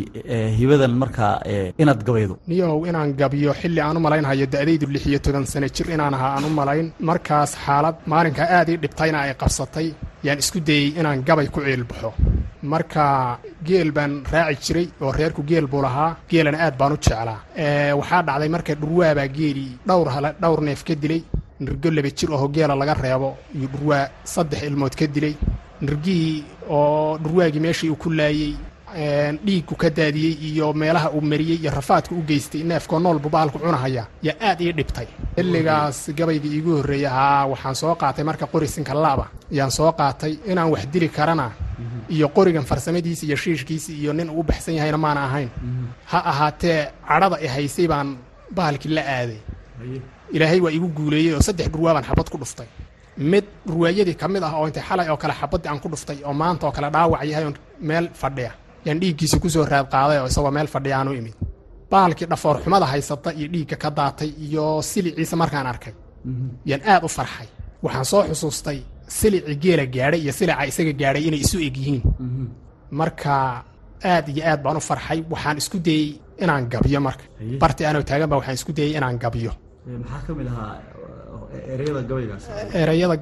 hibadan 0.59 0.93
markaa 1.01 1.33
inaad 1.81 2.01
gabaydo? 2.07 2.35
Niyow 2.47 2.85
inaan 2.89 3.13
gabiyo 3.21 3.53
xilli 3.61 3.81
aan 3.81 3.97
u 3.97 3.99
malaynhayo 4.05 4.45
da-daydu 4.53 4.85
lix 4.93 5.05
iyo 5.07 5.19
toban 5.25 5.45
sano 5.45 5.67
jir 5.75 5.87
inaan 5.95 6.13
ahaa 6.17 6.35
aan 6.37 6.45
u 6.45 6.49
malayn. 6.59 6.87
Markaas 7.09 7.51
xaalad 7.65 7.95
maalinka 8.11 8.43
aad 8.57 8.67
ii 8.69 8.77
dhibtayna 8.83 9.17
ay 9.25 9.33
qabsatay. 9.41 9.87
Yaan 10.25 10.39
isku 10.43 10.59
dayey 10.67 10.87
inaan 10.99 11.23
gabay 11.27 11.47
ku 11.53 11.59
ciilbaxo 11.65 12.11
marka 12.73 13.39
geel 13.67 13.89
baan 13.91 14.11
raaci 14.31 14.61
jiray 14.65 14.87
oo 15.01 15.11
reerku 15.17 15.41
geel 15.49 15.65
buu 15.71 15.81
lahaa 15.85 16.15
geelana 16.29 16.57
aad 16.65 16.75
baan 16.79 16.93
u 16.95 16.97
jeclaa. 17.05 17.39
Waxaa 17.99 18.21
dhacday 18.27 18.49
marka 18.55 18.73
dhurwaabaa 18.81 19.27
geelii 19.37 19.71
dhowr 19.87 20.07
hale 20.15 20.29
dhowr 20.41 20.61
neef 20.67 20.83
ka 20.87 20.93
dilay 21.03 21.21
nirgo 21.63 21.89
laba 21.97 22.09
jir 22.17 22.29
oo 22.31 22.47
geela 22.55 22.75
laga 22.81 22.93
reebo. 23.03 23.29
Iyo 23.55 23.67
dhurwaa 23.73 24.09
saddex 24.33 24.61
ilmood 24.69 24.95
ka 24.99 25.05
dilay. 25.07 25.35
Nirgihii 25.81 26.43
oo 26.69 27.17
dhurwaagii 27.23 27.59
meeshii 27.65 27.89
uu 27.89 27.95
ku 28.03 28.09
laayey 28.09 28.53
dhiigku 29.45 29.75
ka 29.81 29.89
daadiyey 29.89 30.33
iyo 30.49 30.73
meelaha 30.73 31.09
uu 31.15 31.21
mariyey 31.21 31.57
iyo 31.61 31.71
rafaadka 31.71 32.11
u 32.15 32.21
geystay 32.27 32.63
neefkoo 32.63 32.99
nool 32.99 33.19
buu 33.23 33.29
baalku 33.29 33.57
cunahaya 33.59 34.03
yaa 34.23 34.35
aad 34.47 34.61
ii 34.61 34.71
dhibtay. 34.77 35.07
Xilligaas 35.35 35.99
gabayga 36.17 36.47
iigu 36.49 36.71
horreeyey 36.77 37.07
haa 37.17 37.45
waxaan 37.51 37.75
soo 37.75 37.95
qaatay 38.01 38.23
marka 38.29 38.45
qorisinka 38.53 38.93
laaba. 38.93 39.25
Yaan 39.51 39.71
soo 39.71 39.91
qaatay 39.99 40.33
inaan 40.51 40.69
wax 40.73 40.83
dili 40.93 41.09
karana. 41.09 41.51
Iyo 42.09 42.27
qorigan 42.35 42.63
farsamadiisa 42.69 43.25
iyo 43.25 43.35
shiishkiisa 43.35 43.91
iyo 43.93 44.13
nin 44.13 44.29
uu 44.29 44.43
baxsan 44.43 44.75
yahayna 44.75 44.97
maana 44.97 45.21
ahayn. 45.27 45.49
Ha 46.11 46.19
ahaatee 46.31 46.79
cadhada 47.07 47.37
i 47.45 47.47
haysay 47.47 47.87
baan 47.87 48.17
bahalkii 48.55 48.91
la 48.97 49.01
aaday 49.07 49.39
ilaahay 50.35 50.59
waa 50.65 50.71
igu 50.77 50.87
guuleeyey 50.97 51.33
oo 51.37 51.41
saddex 51.47 51.67
dhurwaa 51.73 51.93
baan 51.95 52.05
xabad 52.09 52.27
ku 52.31 52.37
dhuftay. 52.41 52.67
Mid 53.31 53.45
dhurwaayadii 53.67 54.15
ka 54.21 54.27
mid 54.33 54.43
ah 54.47 54.53
oo 54.59 54.65
intay 54.69 54.83
xalay 54.89 55.07
oo 55.11 55.17
kale 55.21 55.33
xabaddii 55.41 55.69
aan 55.71 55.79
ku 55.83 55.87
dhuftay 55.93 56.17
oo 56.27 56.33
maanta 56.41 56.63
oo 56.67 56.71
kale 56.75 56.87
dhaawac 56.95 57.21
yahay 57.31 57.45
oo 57.49 57.53
meel 57.89 58.05
fadhiya. 58.21 58.51
Yaan 58.85 58.99
dhiiggiisi 59.01 59.37
ku 59.43 59.47
soo 59.53 59.65
raad 59.71 59.87
qaaday 59.93 60.17
oo 60.21 60.27
isagoo 60.31 60.51
meel 60.57 60.67
fadhiya 60.73 60.95
aan 60.99 61.07
u 61.11 61.13
imid. 61.19 61.35
Bahalkii 61.91 62.27
dhafoor 62.31 62.55
xumada 62.63 62.85
haysata 62.91 63.29
iyo 63.39 63.47
dhiigga 63.53 63.75
ka 63.83 63.89
daatay 63.97 64.29
iyo 64.45 64.81
siliciisa 64.89 65.35
markaan 65.41 65.67
arkay. 65.73 65.93
Yaan 66.69 66.81
aad 66.91 67.03
u 67.07 67.09
farxay. 67.17 67.47
Waxaan 67.83 68.05
soo 68.11 68.21
xusuustay 68.29 68.79
silicii 69.19 69.55
geela 69.63 69.85
gaadhay 69.95 70.21
iyo 70.25 70.31
silica 70.39 70.63
isaga 70.69 70.93
gaadhay 71.01 71.23
inay 71.27 71.41
isu 71.45 71.57
eg 71.67 71.75
yihiin. 71.81 72.01
Marka 72.99 73.63
aad 74.13 74.25
iyo 74.33 74.41
aad 74.49 74.59
baan 74.63 74.77
u 74.77 74.81
farxay. 74.89 75.19
Waxaan 75.33 75.57
isku 75.61 75.77
dayey 75.87 76.07
inaan 76.43 76.63
gabyo 76.71 76.99
marka. 77.07 77.23
Barti 77.61 77.81
anoo 77.85 78.03
taagan 78.09 78.29
ba 78.31 78.35
waxaan 78.39 78.55
isku 78.59 78.71
dayey 78.77 78.93
inaan 78.97 79.17
gabyo 79.23 79.51
maxaa 79.85 80.21
ka 80.27 80.33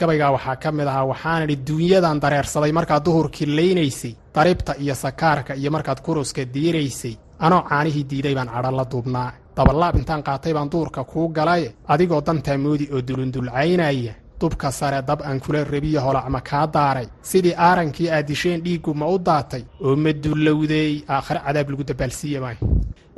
gabaygaa 0.02 0.32
waxaa 0.36 0.56
ka 0.64 0.72
mid 0.72 0.88
ahaa 0.88 1.06
waxaan 1.12 1.44
idhi 1.46 1.56
duunyadan 1.68 2.20
dareersaday 2.24 2.72
markaad 2.78 3.04
duhurkii 3.06 3.46
laynaysay 3.58 4.14
daribta 4.36 4.74
iyo 4.84 4.96
sakaarka 4.96 5.56
iyo 5.56 5.72
markaad 5.72 6.00
kuruska 6.06 6.42
diiraysay. 6.54 7.16
Anoo 7.40 7.62
caanihii 7.70 8.04
diiday 8.10 8.36
baan 8.36 8.50
cadho 8.54 8.72
la 8.78 8.86
duubnaa. 8.92 9.32
Dabalaab 9.56 9.96
intaan 9.96 10.24
qaatay 10.28 10.54
baan 10.54 10.70
duurka 10.74 11.04
kuu 11.04 11.28
galay 11.38 11.64
adigoo 11.88 12.22
dantaa 12.28 12.58
moodi 12.58 12.86
oo 12.94 13.02
dulundulcaynaya 13.08 14.14
dubka 14.42 14.72
sare 14.72 15.02
dab 15.08 15.20
aan 15.22 15.40
kula 15.40 15.64
rabiyo 15.64 16.02
holacma 16.02 16.42
kaa 16.42 16.68
daaray. 16.76 17.08
Sidii 17.22 17.56
aarankii 17.68 18.10
aad 18.12 18.28
disheen 18.28 18.62
dhiiggu 18.66 18.94
ma 18.94 19.06
u 19.08 19.18
daatay 19.28 19.64
oo 19.86 19.96
ma 19.96 20.12
dullowdeey 20.24 21.04
aakhare 21.14 21.40
cadaab 21.46 21.70
lagu 21.70 21.84
dabaalsiiya 21.90 22.42
maayo 22.42 22.60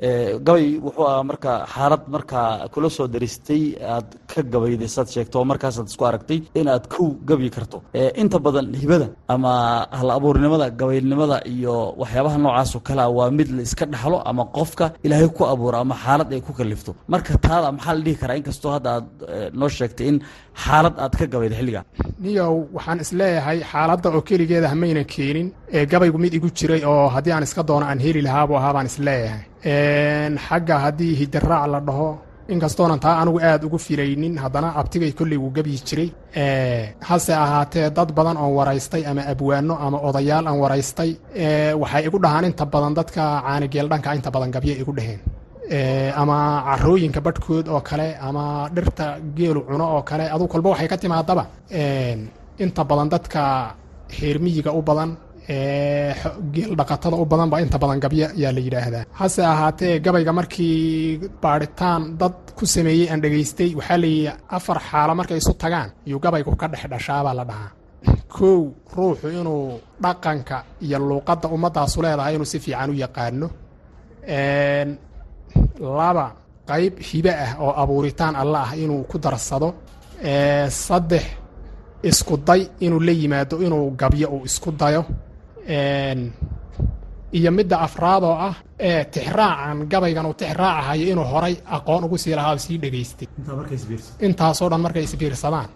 gabay 0.02 0.66
wuxuu 0.86 1.06
ahaa 1.10 1.24
marka 1.30 1.52
xaalad 1.74 2.04
markaa 2.16 2.68
kula 2.74 2.90
soo 2.90 3.08
daristay 3.14 3.64
aad 3.94 4.08
ka 4.32 4.42
gabayday 4.54 4.88
saad 4.96 5.08
sheegto 5.14 5.36
oo 5.40 5.46
markaasaad 5.52 5.88
isku 5.92 6.04
aragtay 6.10 6.40
inaad 6.60 6.84
kow 6.94 7.08
gabyi 7.30 7.50
karto. 7.56 7.78
Inta 8.22 8.38
badan 8.46 8.68
hibada 8.82 9.08
ama 9.34 9.52
hal 10.00 10.10
abuurnimada 10.18 10.68
gabaynimada 10.80 11.38
iyo 11.54 11.76
waxyaabaha 12.02 12.38
noocaas 12.44 12.72
oo 12.78 12.82
kale 12.88 13.02
a 13.08 13.10
waa 13.18 13.30
mid 13.38 13.50
la 13.58 13.62
iska 13.68 13.86
dhaxlo 13.94 14.18
ama 14.30 14.44
qofka 14.58 14.86
ilaahay 15.06 15.30
ku 15.38 15.44
abuuro 15.54 15.78
ama 15.84 15.96
xaalad 16.04 16.30
ay 16.34 16.42
ku 16.48 16.52
kalifto. 16.60 16.92
Marka 17.14 17.38
taada 17.46 17.68
maxaa 17.78 17.94
la 17.98 18.02
dhihi 18.06 18.18
karaa? 18.22 18.38
Inkastoo 18.42 18.72
hadda 18.76 18.90
aad 18.98 19.06
noo 19.60 19.70
sheegtay 19.78 20.08
in 20.12 20.18
xaalad 20.56 20.96
aad 21.04 21.14
ka 21.20 21.26
gabayda 21.34 21.56
xilliga. 21.60 21.82
Niyow 22.24 22.54
waxaan 22.76 23.00
is 23.04 23.12
leeyahay 23.20 23.60
xaaladda 23.72 24.08
oo 24.16 24.22
keligeeda 24.30 24.68
hamayna 24.74 25.04
keenin. 25.14 25.48
Ee 25.76 25.86
gabaygu 25.92 26.18
mid 26.24 26.34
igu 26.34 26.50
jiray 26.58 26.82
oo 26.92 27.08
haddii 27.16 27.32
aan 27.34 27.44
iska 27.48 27.64
doono 27.70 27.86
aan 27.86 28.00
heli 28.06 28.22
lahaabuu 28.28 28.58
ahaa 28.60 28.74
baan 28.76 28.86
is 28.92 28.98
leeyahay 29.08 29.44
xagga 30.48 30.76
haddii 30.86 31.14
hidiraac 31.20 31.68
la 31.74 31.80
dhaho 31.88 32.10
inkastoonan 32.54 33.00
taa 33.06 33.16
anigu 33.22 33.40
aad 33.50 33.62
ugu 33.68 33.78
filaynin 33.86 34.36
haddana 34.44 34.70
abtigay 34.80 35.12
kolley 35.20 35.38
wuu 35.44 35.52
gebyi 35.56 35.78
jiray. 35.88 36.10
Hase 37.10 37.34
ahaatee 37.46 37.90
dad 37.98 38.10
badan 38.18 38.38
oon 38.44 38.54
waraystay 38.58 39.04
ama 39.10 39.22
abwaano 39.34 39.74
ama 39.86 39.98
odayaal 40.08 40.46
aan 40.50 40.58
waraystay 40.64 41.12
waxay 41.82 42.04
igu 42.08 42.18
dhahaan 42.24 42.46
inta 42.50 42.66
badan 42.74 42.94
dadka 43.00 43.22
caanigeel 43.46 43.88
dhanka 43.92 44.10
inta 44.18 44.30
badan 44.36 44.52
gabya 44.56 44.76
igu 44.82 44.92
dhaheen 44.98 45.20
ama 46.22 46.38
carooyinka 46.68 47.22
badhkood 47.22 47.68
oo 47.68 47.82
kale 47.82 48.08
ama 48.28 48.70
dhirta 48.76 49.06
geelu 49.38 49.62
cuno 49.68 49.86
oo 49.96 50.02
kale 50.04 50.26
aduu 50.36 50.48
kolba 50.48 50.70
waxay 50.74 50.88
ka 50.88 50.98
timaadaba. 50.98 51.44
Inta 52.64 52.84
badan 52.84 53.10
dadka 53.10 53.42
heermiyiga 54.12 54.72
u 54.72 54.82
badan 54.82 55.12
geel 56.54 56.76
dhaqatada 56.80 57.16
u 57.16 57.26
badan 57.26 57.50
baa 57.50 57.62
inta 57.66 57.78
badan 57.80 58.00
gabya 58.00 58.28
yaa 58.36 58.52
la 58.52 58.62
yidhaahdaa. 58.68 59.04
Hase 59.20 59.42
ahaatee 59.54 60.00
gabayga 60.00 60.34
markii 60.34 61.20
baadhitaan 61.44 62.18
dad 62.22 62.36
ku 62.58 62.66
sameeyey 62.66 63.08
aan 63.10 63.22
dhegaystay 63.24 63.72
waxaa 63.80 63.98
layidhi 64.04 64.32
afar 64.58 64.80
xaalo 64.90 65.14
markay 65.16 65.38
isu 65.38 65.54
tagaan 65.64 65.90
iyuu 66.08 66.20
gabaygu 66.26 66.56
ka 66.62 66.68
dhex 66.68 66.84
dhashaabaa 66.94 67.34
la 67.40 67.46
dhahaa. 67.50 67.72
Kow 68.36 68.62
ruuxu 68.98 69.28
inuu 69.40 69.80
dhaqanka 70.04 70.58
iyo 70.86 70.98
luuqadda 71.10 71.48
ummaddaasu 71.56 72.02
leedahay 72.06 72.36
inuu 72.36 72.50
si 72.54 72.60
fiican 72.60 72.90
u 72.94 72.96
yaqaano 73.04 73.48
laba 75.80 76.26
qayb 76.70 76.94
hibe 77.10 77.32
ah 77.46 77.52
oo 77.64 77.72
abuuritaan 77.82 78.36
alla 78.42 78.60
ah 78.68 78.72
inuu 78.84 79.04
ku 79.12 79.18
darsado 79.20 79.70
saddex 80.70 81.26
isku 82.04 82.38
day 82.48 82.62
inuu 82.86 83.00
la 83.08 83.12
yimaado 83.12 83.56
inuu 83.66 83.86
gabyo 84.02 84.28
uu 84.36 84.46
isku 84.50 84.72
dayo 84.72 85.02
iyo 87.38 87.52
midda 87.52 87.76
afraadoo 87.88 88.36
ah 88.48 88.56
ee 88.80 89.04
tixraacan 89.14 89.78
gabaygan 89.92 90.26
uu 90.30 90.34
tixraacahayo 90.42 91.06
inuu 91.12 91.28
horay 91.34 91.56
aqoon 91.76 92.04
ugu 92.06 92.18
sii 92.24 92.36
lahaa 92.36 92.52
oo 92.54 92.58
sii 92.66 92.78
dhegaystay 92.84 93.28
intaasoo 94.28 94.70
dhan 94.72 94.82
markay 94.86 95.04
isbiirsadaan 95.08 95.70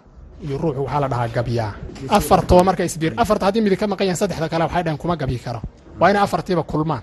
iyo 0.44 0.56
ruuxu 0.62 0.80
waxaa 0.84 1.00
la 1.00 1.08
dhahaa 1.12 1.28
gabyaa. 1.36 1.72
Afartoo 2.18 2.62
markay 2.68 2.86
isbiir 2.90 3.12
afarta 3.22 3.44
haddii 3.46 3.62
midi 3.64 3.76
ka 3.80 3.86
maqan 3.92 4.06
yahan 4.08 4.20
saddexda 4.22 4.48
kale 4.52 4.64
waxay 4.68 4.82
dhahan 4.84 4.98
kuma 5.02 5.14
gabyi 5.16 5.38
karo. 5.44 5.60
Waa 6.00 6.10
inay 6.10 6.22
afartiiba 6.26 6.62
kulmaan 6.62 7.02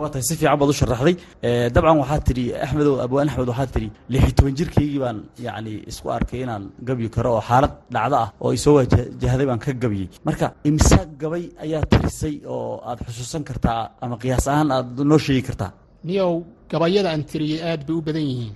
waa 0.00 0.08
tahay 0.12 0.22
si 0.28 0.34
fiican 0.38 0.58
baad 0.60 0.70
u 0.72 0.74
sharaxday. 0.80 1.14
Dabcan 1.74 1.96
waxaad 2.02 2.22
tidhi 2.28 2.44
axmedow 2.64 2.94
abwaan 3.04 3.28
axmed 3.30 3.48
waxaad 3.52 3.70
tidhi 3.74 3.88
lix 4.12 4.22
iyo 4.24 4.32
toban 4.38 4.54
jirkaygii 4.58 5.00
baan 5.04 5.18
yacni 5.46 5.72
isku 5.90 6.06
arkay 6.16 6.40
inaan 6.44 6.64
gabyi 6.88 7.08
karo 7.16 7.30
oo 7.36 7.42
xaalad 7.48 7.72
dhacdo 7.94 8.16
ah 8.24 8.28
oo 8.44 8.50
isoo 8.58 8.74
wajahday 8.78 9.46
baan 9.50 9.60
ka 9.64 9.70
gabyey 9.82 10.06
marka 10.26 10.46
imse 10.68 10.98
gabay 11.22 11.44
ayaa 11.64 11.82
tirisay 11.90 12.34
oo 12.54 12.72
aad 12.88 12.98
xusuusan 13.06 13.42
kartaa 13.48 13.80
ama 14.02 14.14
qiyaas 14.22 14.46
ahaan 14.52 14.68
aad 14.76 14.88
noo 15.10 15.18
sheegi 15.24 15.42
kartaa? 15.48 15.70
Niyow 16.08 16.32
gabayada 16.70 17.08
aan 17.12 17.22
tiriyey 17.30 17.60
aad 17.70 17.80
bay 17.86 17.94
u 17.98 18.02
badan 18.06 18.24
yihiin. 18.30 18.54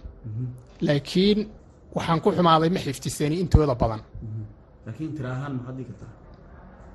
Laakiin 0.87 1.39
waxaan 1.97 2.19
ku 2.25 2.29
xumaaday 2.37 2.71
ma 2.75 2.81
xifdisani 2.87 3.37
intooda 3.43 3.75
badan. 3.83 4.01
Kartaa? 4.85 6.13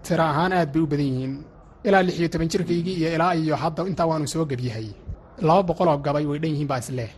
Tira 0.06 0.26
ahaan 0.34 0.52
aad 0.60 0.70
bay 0.74 0.82
u 0.86 0.88
badan 0.92 1.08
yihiin 1.14 1.34
ilaa 1.88 2.04
lix 2.08 2.16
iyo 2.20 2.30
toban 2.34 2.50
jirkaygii 2.54 2.96
iyo 3.02 3.10
ilaa 3.16 3.34
iyo 3.42 3.56
hadda 3.64 3.82
intaa 3.92 4.08
waanu 4.12 4.28
soo 4.34 4.46
gebyahay 4.52 4.88
laba 5.48 5.62
boqoloo 5.70 5.98
gabay 6.06 6.26
way 6.30 6.40
dhan 6.42 6.52
yihiin 6.54 6.70
baa 6.72 6.82
isleeh 6.84 7.12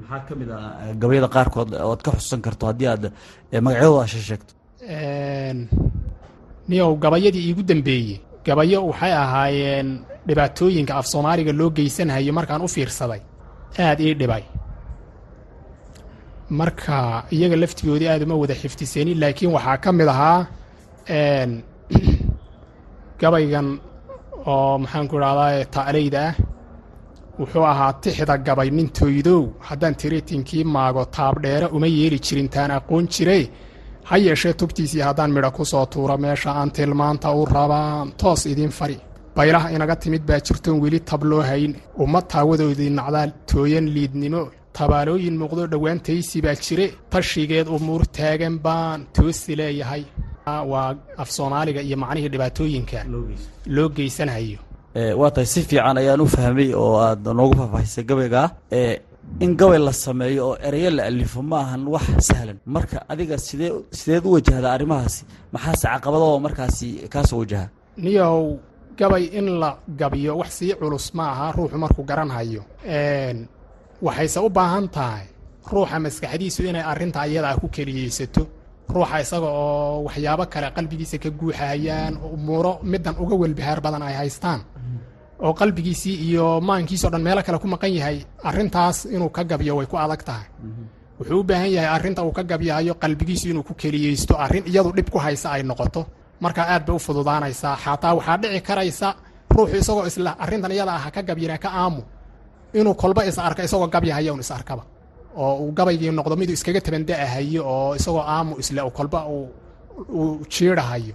maxaa 0.00 0.20
ka 0.28 0.34
mid 0.40 0.50
ah 0.50 0.92
gabayada 1.00 1.28
qaarkood 1.36 1.68
oad 1.88 2.00
ka 2.04 2.10
xusuusan 2.14 2.40
karto 2.46 2.66
haddii 2.70 2.88
aad 2.92 3.04
magacyadooda 3.66 4.04
ashe 4.04 4.20
sheegto? 4.28 4.52
Niyow 6.68 6.92
gabayadii 7.04 7.44
iigu 7.48 7.62
dambeeyey. 7.62 8.20
Gabayo 8.44 8.86
waxay 8.90 9.12
ahaayeen 9.12 9.88
dhibaatooyinka 10.26 10.92
af 10.98 11.06
soomaaliga 11.12 11.52
loo 11.52 11.70
geysanhayo 11.70 12.32
markaan 12.38 12.62
u 12.66 12.68
fiirsaday. 12.68 13.20
Aad 13.78 13.98
ii 14.00 14.14
dhibay. 14.20 14.44
Marka 16.60 16.96
iyaga 17.34 17.56
laftigoodii 17.62 18.08
aad 18.12 18.22
uma 18.26 18.34
wada 18.42 18.54
xifdisanin 18.62 19.20
laakiin 19.22 19.52
waxaa 19.56 19.76
ka 19.84 19.90
mid 19.92 20.08
ahaa 20.14 20.38
gabaygan 23.20 23.68
oo 24.52 24.72
maxaanku 24.82 25.14
idhahdaa 25.18 25.64
ta'leyda 25.76 26.20
ah 26.28 26.34
wuxuu 27.40 27.64
ahaa 27.72 27.92
tixda 28.02 28.34
gabay 28.46 28.68
nintoydow 28.76 29.42
haddaan 29.68 29.94
tiritinkii 30.00 30.64
maago 30.74 31.02
taabdheere 31.16 31.66
uma 31.76 31.88
yeeli 31.96 32.18
jirin 32.26 32.48
taan 32.54 32.70
aqoon 32.78 33.04
jire 33.14 33.38
ha 34.08 34.14
yeeshee 34.26 34.54
tubtiisii 34.60 35.02
haddaan 35.08 35.30
midha 35.36 35.50
ku 35.56 35.62
soo 35.72 35.84
tuuro 35.92 36.16
meesha 36.24 36.50
aan 36.60 36.70
tilmaanta 36.76 37.28
u 37.40 37.42
rabaan. 37.54 38.06
Toos 38.20 38.42
idiin 38.52 38.72
fari. 38.78 38.96
Baylaha 39.36 39.68
inaga 39.74 39.96
timid 40.02 40.22
baa 40.28 40.40
jirtoon 40.46 40.78
weli 40.82 41.00
tabloo 41.10 41.42
hayn. 41.50 41.72
Ummad 42.02 42.24
taawadoodii 42.32 42.90
nacdaa 42.98 43.26
tooyan 43.50 43.86
liidnimo. 43.94 44.42
Tabaalooyin 44.76 45.36
muuqdo 45.40 45.62
dhowaantaysi 45.72 46.38
baa 46.44 46.56
jire. 46.64 46.86
Tashigeed 47.12 47.66
umuur 47.76 48.02
taagan 48.16 48.56
baan 48.64 49.00
toosi 49.16 49.52
leeyahay 49.60 50.02
waa 50.46 50.94
af 51.22 51.30
soomaaliga 51.30 51.80
iyo 51.82 51.96
macnihii 51.96 52.28
dhibaatooyinka 52.28 52.98
loo 53.66 53.88
geysanhayo 53.88 54.58
waa 55.20 55.30
tahay 55.30 55.46
si 55.46 55.62
fiican 55.62 55.96
ayaan 55.98 56.20
u 56.20 56.26
fahmay 56.26 56.70
oo 56.74 56.94
aad 57.06 57.26
noogu 57.38 57.54
faahfaahisay 57.60 58.04
gabaygaa 58.04 58.48
in 59.44 59.54
gabay 59.56 59.78
la 59.78 59.92
sameeyo 59.92 60.48
oo 60.48 60.56
ereyo 60.68 60.90
la 60.90 61.02
alifo 61.04 61.42
ma 61.42 61.60
ahan 61.60 61.82
wax 61.94 62.02
sahlan. 62.28 62.58
Marka 62.66 62.98
adiga 63.08 63.38
sidee 63.38 63.70
sideed 63.98 64.24
u 64.26 64.32
wajahdaa 64.32 64.72
arrimahaasi? 64.76 65.24
Maxaase 65.52 65.86
caqabadoo 65.92 66.38
markaasi 66.46 66.88
kaasoo 67.12 67.38
wajaha? 67.38 67.68
Niyow 67.96 68.58
gabay 68.98 69.24
in 69.38 69.46
la 69.60 69.76
gabiyo 70.00 70.32
wax 70.38 70.50
sii 70.58 70.74
culus 70.80 71.14
ma 71.14 71.24
aha 71.32 71.52
ruuxu 71.56 71.78
markuu 71.78 72.02
garanhayo 72.10 72.62
waxayse 74.02 74.38
u 74.40 74.48
baahan 74.48 74.88
tahay 74.88 75.26
ruuxa 75.72 75.98
maskaxdiisu 76.04 76.60
inay 76.70 76.82
arrinta 76.92 77.26
iyada 77.26 77.48
ah 77.52 77.56
ku 77.60 77.68
keliyeysato 77.68 78.42
ruuxa 78.94 79.16
isaga 79.24 79.46
oo 79.46 80.04
waxyaabo 80.06 80.44
kale 80.52 80.68
qalbigiisa 80.76 81.16
ka 81.22 81.30
guuxahayaan 81.40 82.14
umuuro 82.34 82.72
middan 82.82 83.14
uga 83.22 83.34
welbahaar 83.42 83.80
badan 83.84 84.02
ay 84.08 84.14
haystaan. 84.20 84.60
Oo 85.44 85.52
qalbigiisii 85.60 86.16
iyo 86.28 86.60
maankiisao 86.68 87.10
dhan 87.12 87.22
meelo 87.26 87.42
kale 87.46 87.58
ku 87.62 87.66
maqan 87.74 87.92
yahay 87.98 88.16
arrintaas 88.48 89.04
inuu 89.14 89.30
ka 89.36 89.42
gabiyo 89.50 89.76
way 89.78 89.86
ku 89.86 89.96
adag 89.96 90.22
tahay. 90.28 90.46
Wuxuu 91.18 91.40
u 91.40 91.44
baahan 91.48 91.70
yahay 91.76 91.90
arrinta 91.96 92.20
uu 92.26 92.32
ka 92.32 92.42
gabyahayo 92.50 92.94
qalbigiisu 93.02 93.46
inuu 93.52 93.62
ku 93.68 93.74
keliyeysto 93.74 94.34
arrin 94.44 94.64
iyadu 94.70 94.90
dhib 94.96 95.08
ku 95.10 95.18
haysa 95.18 95.48
ay 95.56 95.62
noqoto. 95.62 96.02
Markaa 96.40 96.66
aad 96.74 96.82
bay 96.86 96.96
u 96.96 96.98
fududaanaysaa 96.98 97.76
xataa 97.84 98.14
waxaa 98.18 98.36
dhici 98.42 98.60
karaysa 98.68 99.08
ruuxu 99.54 99.76
isagoo 99.82 100.06
isla 100.10 100.30
arrintan 100.44 100.72
iyada 100.72 100.92
ah 100.98 101.10
ka 101.14 101.20
gabyana 101.22 101.56
ka 101.64 101.68
aamu. 101.82 102.02
Inuu 102.74 102.94
kolba 102.94 103.24
is 103.28 103.38
arka 103.38 103.62
isagoo 103.64 103.88
gabyahaya 103.94 104.32
un 104.34 104.40
is 104.40 104.50
arkaba 104.50 104.82
oo 105.36 105.54
uu 105.64 105.72
gabaygii 105.78 106.10
noqdo 106.18 106.34
miduu 106.40 106.54
iskaga 106.58 106.80
tabanda'ahayo 106.86 107.62
oo 107.74 107.90
isagoo 107.98 108.24
aamu 108.34 108.52
isle 108.62 108.80
kolba 108.98 109.18
uu 109.34 110.30
jiidhahayo 110.52 111.14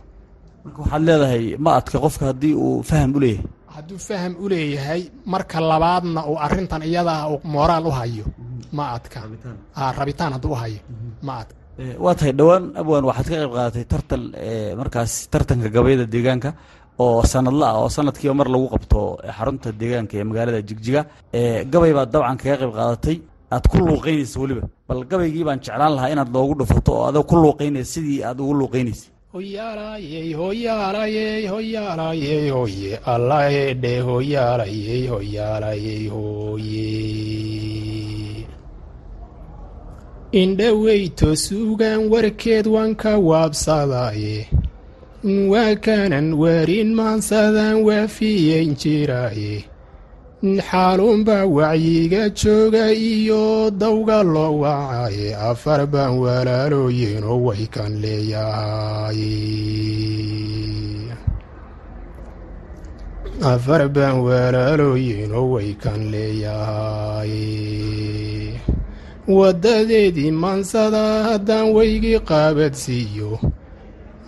marka 0.65 0.79
waxaad 0.81 1.01
leedahay 1.07 1.45
ma 1.65 1.71
adka 1.79 1.97
qofka 2.05 2.23
haddii 2.31 2.53
uu 2.65 2.83
faham 2.89 3.09
u 3.15 3.19
leeyahay? 3.23 3.45
Hadduu 3.75 3.97
faham 4.07 4.33
u 4.43 4.45
leeyahay 4.51 5.01
marka 5.33 5.57
labaadna 5.71 6.21
uu 6.29 6.37
arrintan 6.45 6.81
iyada 6.89 7.13
ah 7.21 7.25
uu 7.33 7.39
moraal 7.55 7.85
u 7.89 7.91
hayo 7.99 8.25
ma 8.77 8.83
adka. 8.97 9.19
Rabitaan. 9.99 10.31
Hadduu 10.35 10.51
u 10.51 10.57
hayo 10.61 10.79
ma 11.27 11.33
adka. 11.41 11.55
Waa 12.03 12.15
tahay 12.19 12.33
dhowaan. 12.39 12.63
Abwan 12.81 13.03
waxaad 13.09 13.27
ka 13.31 13.35
qayb 13.41 13.51
qaadatay 13.57 13.85
tartan 13.91 14.21
markaas 14.79 15.11
tartanka 15.33 15.67
gabayada 15.75 16.05
deegaanka 16.13 16.49
oo 17.03 17.19
sanadla 17.33 17.65
ah 17.71 17.77
oo 17.83 17.89
sanadkiiba 17.95 18.33
mar 18.39 18.47
lagu 18.53 18.67
qabto 18.73 18.99
xarunta 19.37 19.69
deegaanka 19.81 20.13
ee 20.19 20.25
magaalada 20.29 20.59
jigjiga. 20.69 21.01
Gabay 21.71 21.91
baad 21.97 22.09
dabcan 22.13 22.37
kaga 22.41 22.55
qayb 22.61 22.71
qaadatay 22.79 23.17
aad 23.51 23.65
ku 23.71 23.77
luuqaynaysa 23.87 24.39
weliba. 24.41 24.63
Bal 24.87 25.01
gabaygii 25.09 25.43
baan 25.47 25.59
jeclaan 25.65 25.93
lahaa 25.95 26.11
inaad 26.13 26.29
loogu 26.35 26.53
dhufato 26.59 26.91
oo 26.93 27.05
adoo 27.09 27.23
ku 27.29 27.35
luuqaynaysa 27.43 27.91
sidii 27.93 28.23
aad 28.23 28.39
ugu 28.39 28.53
luuqaynaysa 28.61 29.07
hoyaalayey 29.35 30.29
hoyaalayey 30.41 31.43
hoyaalayey 31.53 32.49
hoyaalayey 32.55 35.07
hoyaalayey 35.07 36.09
suugaan 41.45 42.01
warkeed 42.11 42.65
waan 42.67 42.95
ka 42.95 43.13
waabsadaye 43.29 44.37
waa 45.51 45.75
kanan 45.85 46.27
warin 46.41 46.89
maansadaan 46.99 47.77
waafiyen 47.87 48.75
jiraaye 48.81 49.55
xaalunbaa 50.43 51.45
wacyiga 51.47 52.29
jooga 52.29 52.91
iyo 52.91 53.71
dawga 53.71 54.23
loo 54.23 54.59
wacaye 54.61 55.35
afar 55.35 55.87
baan 55.87 56.19
walaalooyinoo 56.19 57.39
way 57.45 57.65
kan 57.71 57.91
leeyahay. 58.01 59.21
Afar 63.41 63.89
baan 63.89 64.19
walaalooyinoo 64.27 65.47
way 65.53 65.73
kan 65.83 66.11
leeyahay. 66.11 67.33
Waddadeedii 69.27 70.31
maansada 70.31 71.03
haddaan 71.27 71.73
weygii 71.73 72.19
qaabadsiiyo 72.29 73.39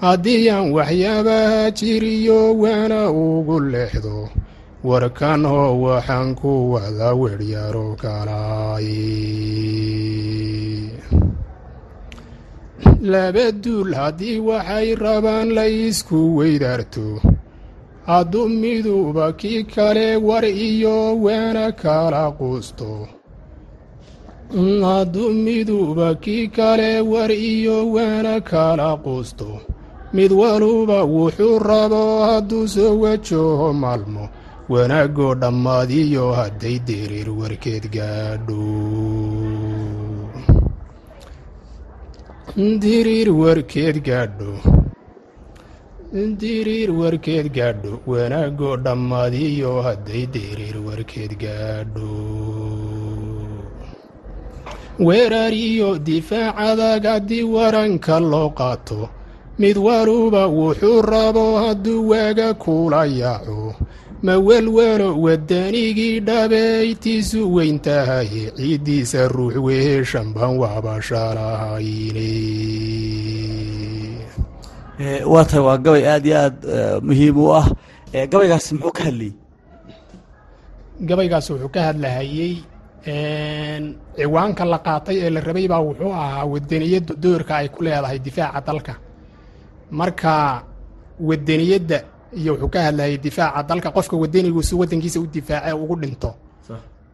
haddii 0.01 0.49
aan 0.49 0.71
waxyaabaha 0.73 1.71
jiriyo 1.77 2.57
waana 2.57 3.09
ugu 3.11 3.59
leexdo 3.59 4.29
warkan 4.83 5.43
hoo 5.45 5.81
waxaan 5.83 6.35
ku 6.39 6.51
wada 6.73 7.09
weryaaro 7.21 7.97
kalaay 8.03 8.89
laba 13.11 13.45
duul 13.63 13.91
haddii 13.99 14.39
waxay 14.47 14.87
rabaan 15.03 15.47
la 15.57 15.65
isku 15.87 16.19
weydaarto 16.37 17.07
hadduu 18.09 18.47
miduuba 18.61 19.25
kii 19.39 19.63
kale 19.75 20.09
war 20.27 20.45
iyo 20.45 20.97
waana 21.25 21.71
kala 21.81 22.23
quusto 22.39 22.91
hadduu 24.89 25.33
miduuba 25.45 26.15
kii 26.23 26.47
kale 26.57 27.01
war 27.11 27.31
iyo 27.31 27.77
waana 27.95 28.35
kala 28.51 28.89
quusto 29.03 29.49
mid 30.13 30.31
waluba 30.31 30.99
wuxuu 31.03 31.59
rabo 31.59 32.03
hadduu 32.27 32.67
soo 32.73 32.93
wajaho 33.03 33.73
maalmo 33.73 34.25
wanaagoo 34.73 35.33
dhammaadiyo 35.41 36.25
hadday 36.39 36.77
diriir 36.89 37.29
warkeed 37.39 37.85
gaadho. 37.95 38.63
Diriir 42.83 43.29
warkeed 43.41 43.97
gaadho. 44.07 44.51
Diriir 46.41 46.89
warkeed 47.01 47.47
gaadho. 47.57 47.93
Wanaagoo 48.11 48.75
dhammaadiyo 48.85 49.73
hadday 49.87 50.25
diriir 50.35 50.77
warkeed 50.87 51.33
gaadho. 51.43 52.11
Weerar 55.07 55.53
iyo 55.53 55.89
difaac 55.99 56.57
adag 56.69 57.03
haddii 57.05 57.43
waranka 57.55 58.19
loo 58.19 58.49
qaato 58.59 59.09
mid 59.59 59.77
waluba 59.77 60.47
wuxuu 60.47 61.01
rabo 61.01 61.45
hadduu 61.61 62.09
waaga 62.09 62.53
kula 62.53 63.05
yaaco 63.05 63.75
ma 64.25 64.33
welwelo 64.47 65.09
waddanigii 65.25 66.19
dhabaytiisu 66.19 67.39
weyn 67.55 67.79
tahaye 67.79 68.51
ciiddiisa 68.57 69.27
ruux 69.27 69.55
weeshan 69.65 70.33
baan 70.33 70.57
waabashalahayne 70.61 72.31
waa 75.31 75.45
tahay 75.45 75.63
waa 75.67 75.77
gabay 75.77 76.03
aad 76.13 76.25
iyo 76.25 76.37
aad 76.45 76.55
muhiim 77.07 77.37
u 77.37 77.47
ah. 77.59 77.67
Gabaygaas 78.31 78.71
muxuu 78.73 78.91
ka 78.97 79.03
hadlayey 79.07 79.33
gabaygaas 81.09 81.47
wuxuu 81.53 81.69
ka 81.75 81.81
hadlahayey 81.87 82.53
ciwaanka 84.17 84.63
la 84.65 84.79
qaatay 84.87 85.17
ee 85.25 85.29
la 85.29 85.39
rabay 85.47 85.67
baa 85.71 85.81
wuxuu 85.87 86.13
ahaa 86.13 86.45
wadaniyadda 86.53 87.13
doorka 87.23 87.53
ay 87.61 87.67
ku 87.69 87.83
leedahay 87.85 88.19
difaaca 88.19 88.61
dalka. 88.67 88.93
Marka 89.91 90.63
wadaniyadda 91.19 91.97
iyo 92.41 92.51
wuxuu 92.53 92.69
ka 92.73 92.79
hadlayay 92.87 93.17
difaaca 93.25 93.63
dalka. 93.69 93.89
Qofka 93.97 94.15
wadanigu 94.23 94.61
si 94.63 94.73
wadankiisa 94.75 95.19
u 95.19 95.27
difaace 95.35 95.73
ugu 95.83 95.95
dhinto. 96.01 96.31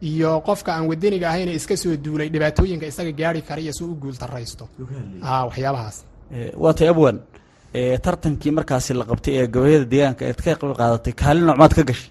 Iyo 0.02 0.42
qofka 0.48 0.70
aan 0.76 0.86
wadaniga 0.92 1.28
ahayn 1.30 1.50
iska 1.50 1.76
soo 1.78 1.96
duulay 2.04 2.30
dhibaatooyinka 2.34 2.86
isaga 2.92 3.12
gaari 3.20 3.42
kara 3.48 3.62
iyo 3.62 3.74
si 3.78 3.84
u 3.84 3.96
guultaraysto 4.02 4.66
waxyaabahaas 5.48 5.98
waa 6.64 6.74
tay 6.74 6.88
abwan. 6.94 7.18
Tartankii 8.06 8.52
markaasi 8.58 8.94
la 8.94 9.06
qabtay 9.10 9.34
ee 9.40 9.48
gabayada 9.54 9.86
deegaanka 9.92 10.24
eed 10.30 10.40
ka 10.46 10.52
qayb 10.60 10.74
qaadatay 10.80 11.14
kaalin 11.22 11.46
noocmaad 11.48 11.74
ka 11.78 11.84
gashay? 11.90 12.10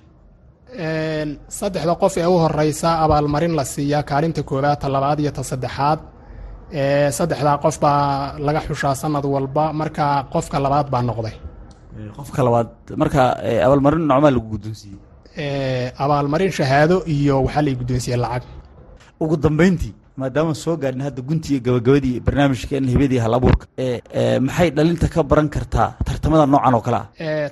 Saddexda 1.58 1.94
qof 2.02 2.14
ee 2.16 2.26
u 2.26 2.36
horeysa 2.42 2.88
abaalmarin 3.04 3.54
la 3.58 3.64
siiyaa 3.64 4.02
kaalinta 4.10 4.42
koowaad 4.42 4.78
ta 4.82 4.88
labaad 4.94 5.18
iyo 5.20 5.30
ta 5.36 5.42
saddexaad 5.50 6.00
saddexdaa 7.18 7.56
qof 7.64 7.76
baa 7.84 8.38
laga 8.46 8.60
xushaa 8.66 8.94
sanad 9.02 9.24
walba 9.34 9.64
marka 9.80 10.04
qofka 10.32 10.56
labaad 10.64 10.86
baa 10.92 11.02
noqday 11.08 11.34
qofka 12.16 12.40
labaad 12.46 12.68
marka 13.02 13.20
abaalmarin 13.66 14.04
noocmaa 14.10 14.32
lagu 14.36 14.48
guddoonsiiyey 14.54 15.00
abaalmarin 16.04 16.52
shahaado 16.58 16.96
iyo 17.14 17.34
waxaa 17.46 17.62
la 17.66 17.72
guddoonsiiyey 17.80 18.18
lacag. 18.24 18.42
Ugu 19.22 19.36
dambeyntii 19.44 19.94
maadaama 20.20 20.54
soo 20.54 20.76
gaadhin 20.82 21.02
hadda 21.06 21.22
guntii 21.28 21.52
iyo 21.54 21.60
gabagabadii 21.66 22.20
barnaamijkeen 22.26 22.84
hibadii 22.92 23.18
hal 23.24 23.34
abuurka 23.38 23.66
maxay 24.46 24.70
dhalinta 24.76 25.08
ka 25.14 25.20
baran 25.30 25.48
kartaa 25.54 25.88
tartamada 26.08 26.46
noocan 26.46 26.74
oo 26.74 26.80
kale 26.86 26.96
ah? 26.96 27.06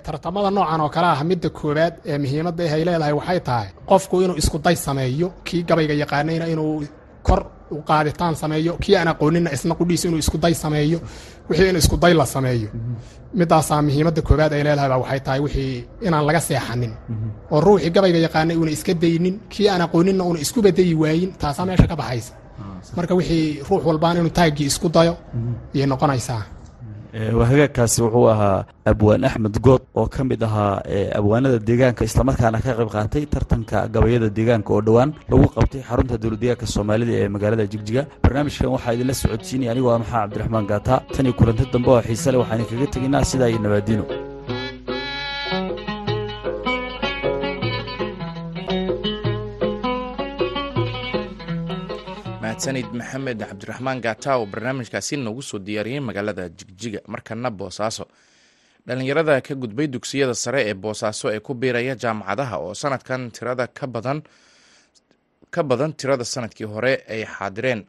Tartamada 0.06 0.50
noocan 0.56 0.80
oo 0.84 0.88
kale 0.94 1.06
ah 1.14 1.24
midda 1.30 1.48
koowaad 1.58 1.94
ee 2.10 2.18
muhiimadda 2.22 2.62
ay 2.76 2.84
leedahay 2.88 3.12
waxay 3.20 3.40
tahay 3.48 3.68
qofku 3.90 4.14
inuu 4.24 4.36
isku 4.42 4.58
day 4.58 4.76
sameeyo 4.86 5.28
kii 5.46 5.62
gabayga 5.68 5.94
yaqaanayna 6.02 6.46
inuu 6.54 6.84
kor 7.22 7.40
u 7.70 7.82
qaaditaan 7.88 8.34
sameeyo 8.42 8.72
kii 8.82 8.96
aan 8.96 9.08
aqoonina 9.12 9.50
isna 9.56 9.74
qudhiisa 9.80 10.08
inuu 10.08 10.18
isku 10.24 10.38
day 10.44 10.54
sameeyo 10.54 10.98
wixii 11.50 11.68
in 11.70 11.76
isku 11.82 11.96
day 12.02 12.14
la 12.20 12.26
sameeyo. 12.34 12.68
Midaasaa 13.40 13.82
muhiimadda 13.86 14.22
koowaad 14.28 14.52
ay 14.56 14.62
leedahay 14.66 14.88
baa 14.92 14.98
waxay 15.04 15.20
tahay 15.26 15.40
wixii 15.46 15.74
inaan 16.06 16.24
laga 16.28 16.40
seexanin. 16.48 16.92
Oo 17.52 17.60
ruuxii 17.66 17.90
gabayga 17.94 18.18
yaqaanay 18.26 18.56
uuna 18.60 18.70
iska 18.76 18.92
daynin 19.02 19.34
kii 19.52 19.68
aan 19.72 19.82
aqooninna 19.86 20.22
uuna 20.28 20.40
isku 20.44 20.58
badayi 20.66 20.94
waayin 21.02 21.30
taasaa 21.42 21.66
meesha 21.68 21.86
ka 21.90 21.96
baxaysa. 22.00 22.32
Marka 22.96 23.14
wixii 23.18 23.46
ruux 23.68 23.82
walbaan 23.88 24.16
inuu 24.20 24.34
taaggii 24.38 24.66
isku 24.72 24.88
dayo 24.96 25.14
ayay 25.74 25.86
noqonaysaa. 25.92 26.42
waa 26.42 26.59
hagaagkaasi 27.14 28.02
wuxuu 28.02 28.28
ahaa 28.30 28.64
abwaan 28.86 29.24
axmed 29.24 29.56
good 29.66 29.82
oo 29.94 30.06
ka 30.06 30.24
mid 30.24 30.42
ahaa 30.42 30.82
abwaanada 31.18 31.58
deegaanka 31.58 32.04
islamarkaana 32.04 32.60
ka 32.62 32.72
qayb 32.78 32.90
qaatay 32.96 33.24
tartanka 33.26 33.88
gabayada 33.94 34.28
deegaanka 34.38 34.70
oo 34.74 34.80
dhowaan 34.80 35.10
lagu 35.30 35.46
qabtay 35.56 35.82
xarunta 35.88 36.18
dowladdeegaanka 36.22 36.66
soomaalida 36.66 37.12
ee 37.22 37.28
magaalada 37.34 37.66
jigjiga. 37.72 38.06
Barnaamijkan 38.22 38.70
waxaa 38.76 38.94
idinla 38.94 39.14
socodsiinaya 39.22 39.70
anigoo 39.72 39.90
ah 39.94 39.98
maxaa 40.02 40.20
cabdiraxmaan 40.22 40.66
gaata 40.70 40.94
tan 41.14 41.26
iyo 41.26 41.34
kulanti 41.38 41.64
dambe 41.72 41.90
oo 41.90 42.02
xiise 42.08 42.28
leh 42.32 42.40
waxaan 42.42 42.64
kaga 42.70 42.86
tegaynaa 42.94 43.24
sidaa 43.30 43.48
iyo 43.52 43.58
nabaadiino 43.64 44.04
mahadsanid 52.60 52.92
maxamed 53.00 53.38
cabdiraxmaan 53.48 54.00
gaata 54.04 54.32
oo 54.38 54.46
barnaamijkaasi 54.52 55.16
noogu 55.16 55.42
soo 55.42 55.58
diyaariyey 55.58 56.00
magaalada 56.00 56.48
jigjiga. 56.48 57.00
Markana 57.08 57.50
boosaaso. 57.50 58.04
Dhalinyarada 58.86 59.40
ka 59.40 59.54
gudbay 59.54 59.86
dugsiyada 59.88 60.34
sare 60.34 60.60
ee 60.68 60.74
boosaaso 60.74 61.32
ee 61.32 61.40
ku 61.40 61.54
biiraya 61.54 61.94
jaamacadaha 61.96 62.56
oo 62.58 62.74
sanadkan 62.74 63.30
tirada 63.30 63.66
ka 63.66 63.86
badan 63.86 64.22
ka 65.50 65.62
badan 65.62 65.92
tirada 65.92 66.24
sannadkii 66.24 66.64
hore 66.66 67.04
ay 67.08 67.24
xaadireen. 67.24 67.86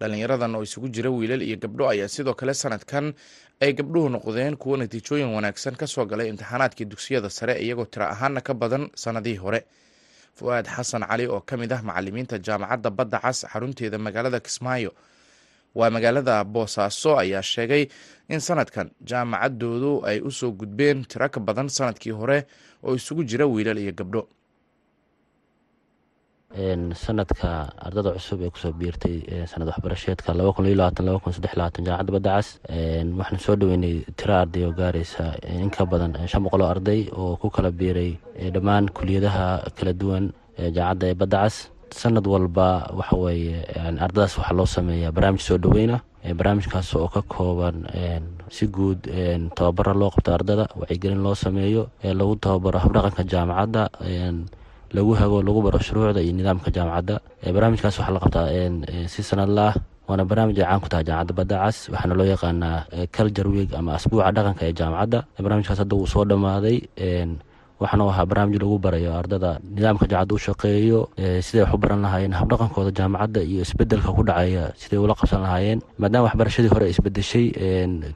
Dhalinyaradan 0.00 0.54
oo 0.54 0.62
isugu 0.62 0.88
jira 0.88 1.10
wiilal 1.10 1.42
iyo 1.42 1.56
gabdho 1.56 1.88
ayaa 1.88 2.08
sidoo 2.08 2.34
kale 2.34 2.54
sanadkan 2.54 3.14
ay 3.60 3.72
gabdhuhu 3.74 4.08
noqdeen 4.08 4.56
kuwo 4.56 4.76
natiijooyin 4.76 5.34
wanaagsan 5.34 5.74
ka 5.74 5.86
soo 5.86 6.06
galay 6.06 6.28
imtixaanaadkii 6.28 6.84
dugsiyada 6.86 7.30
sare 7.30 7.58
iyagoo 7.58 7.84
tiro 7.90 8.06
ahaana 8.06 8.40
ka 8.40 8.54
badan 8.54 8.90
sanadihii 8.94 9.36
hore 9.42 9.64
fu-aad 10.36 10.66
xasan 10.74 11.02
cali 11.10 11.26
oo 11.26 11.40
ka 11.48 11.54
mid 11.60 11.72
ah 11.76 11.82
macalimiinta 11.88 12.36
jaamacadda 12.46 12.90
badda 12.98 13.18
cas 13.24 13.38
xarunteeda 13.52 13.98
magaalada 14.06 14.40
kismaayo. 14.46 14.92
Waa 15.78 15.90
magaalada 15.94 16.44
boosaaso 16.44 17.10
ayaa 17.22 17.42
sheegay 17.52 17.84
in 18.28 18.40
sanadkan 18.40 18.88
jaamacadoodu 19.10 19.92
ay 20.08 20.18
u 20.20 20.30
soo 20.38 20.50
gudbeen 20.60 21.04
tiro 21.10 21.28
ka 21.34 21.40
badan 21.40 21.68
sannadkii 21.76 22.12
hore 22.20 22.38
oo 22.84 22.94
isugu 23.00 23.22
jira 23.30 23.46
wiilal 23.52 23.78
iyo 23.84 23.92
gabdho 24.00 24.22
sanadka 26.56 27.72
ardada 27.80 28.12
cusub 28.16 28.40
ee 28.44 28.50
ku 28.52 28.58
soo 28.60 28.72
biirtay 28.72 29.16
sanad 29.50 29.68
waxbarasheedka 29.72 30.32
jaamacadda 30.36 32.12
badda 32.12 32.32
cas 32.36 32.48
waxaan 33.18 33.40
soo 33.44 33.56
dhaweynay 33.56 33.94
tiro 34.16 34.34
arday 34.42 34.64
oo 34.68 34.72
gaaraysa 34.80 35.24
in 35.48 35.70
ka 35.70 35.84
badan 35.86 36.12
shan 36.28 36.42
boqol 36.44 36.62
oo 36.62 36.70
arday 36.74 37.08
oo 37.16 37.36
ku 37.40 37.48
kala 37.50 37.70
biiray 37.72 38.10
dhammaan 38.54 38.88
kuliyadaha 38.96 39.46
kala 39.78 39.92
duwan 40.00 40.24
jaamacadda 40.76 41.06
ee 41.10 41.14
badda 41.22 41.38
cas 41.44 41.56
sanad 42.00 42.26
walba 42.26 42.68
waxa 43.00 43.16
weeye 43.16 43.64
ardadaas 44.04 44.36
waxaa 44.38 44.56
loo 44.58 44.66
sameeyaa 44.76 45.12
barnaamij 45.16 45.40
soo 45.48 45.58
dhaweyna 45.64 45.96
barnaamijkaas 46.38 46.88
oo 47.00 47.08
ka 47.08 47.22
kooban 47.34 47.76
si 48.56 48.66
guud 48.76 49.00
tababara 49.56 49.92
loo 50.00 50.10
qabto 50.14 50.30
ardada 50.36 50.64
wacyigelin 50.80 51.22
loo 51.26 51.34
sameeyo 51.44 51.82
lagu 52.20 52.36
tababaro 52.44 52.78
habdhaqanka 52.84 53.24
jaamacadda 53.32 53.82
lagu 54.96 55.12
hago 55.20 55.38
lagu 55.46 55.60
baro 55.66 55.78
shuruucda 55.86 56.20
iyo 56.24 56.32
nidaamka 56.38 56.68
jaamacadda. 56.76 57.14
Barnaamijkaas 57.54 57.96
waxaa 57.98 58.14
la 58.16 58.20
qabtaa 58.24 58.46
si 59.12 59.20
sanadla 59.22 59.66
ah 59.70 59.74
waana 60.08 60.24
barnaamij 60.30 60.58
ay 60.60 60.66
caan 60.68 60.80
ku 60.84 60.88
tahay 60.92 61.04
jaamacadda 61.08 61.34
badda 61.38 61.56
cas 61.64 61.76
waxaana 61.92 62.14
loo 62.18 62.26
yaqaanaa 62.32 62.76
culture 63.16 63.48
week 63.54 63.70
ama 63.78 63.90
asbuuca 63.98 64.30
dhaqanka 64.36 64.62
ee 64.68 64.74
jaamacadda. 64.80 65.18
Barnaamijkaas 65.44 65.78
hadda 65.82 65.94
wuu 65.96 66.06
soo 66.14 66.24
dhammaaday 66.30 66.76
waxaana 67.82 68.04
ahaa 68.12 68.26
barnaamij 68.30 68.58
lagu 68.62 68.76
barayo 68.84 69.10
ardada 69.20 69.50
nidaamka 69.74 70.06
jaamacadda 70.12 70.34
u 70.38 70.44
shaqeeyo 70.46 70.98
siday 71.46 71.62
wax 71.64 71.74
u 71.74 71.78
baran 71.82 72.00
lahaayeen 72.06 72.34
habdhaqankooda 72.40 72.90
jaamacadda 72.98 73.40
iyo 73.50 73.60
isbeddelka 73.66 74.10
ku 74.16 74.22
dhacaya 74.28 74.64
siday 74.82 74.98
ula 75.04 75.14
qabsan 75.20 75.40
lahaayeen. 75.46 75.80
Maadaama 75.98 76.26
waxbarashadii 76.28 76.70
hore 76.74 76.86
isbedeshay 76.94 77.46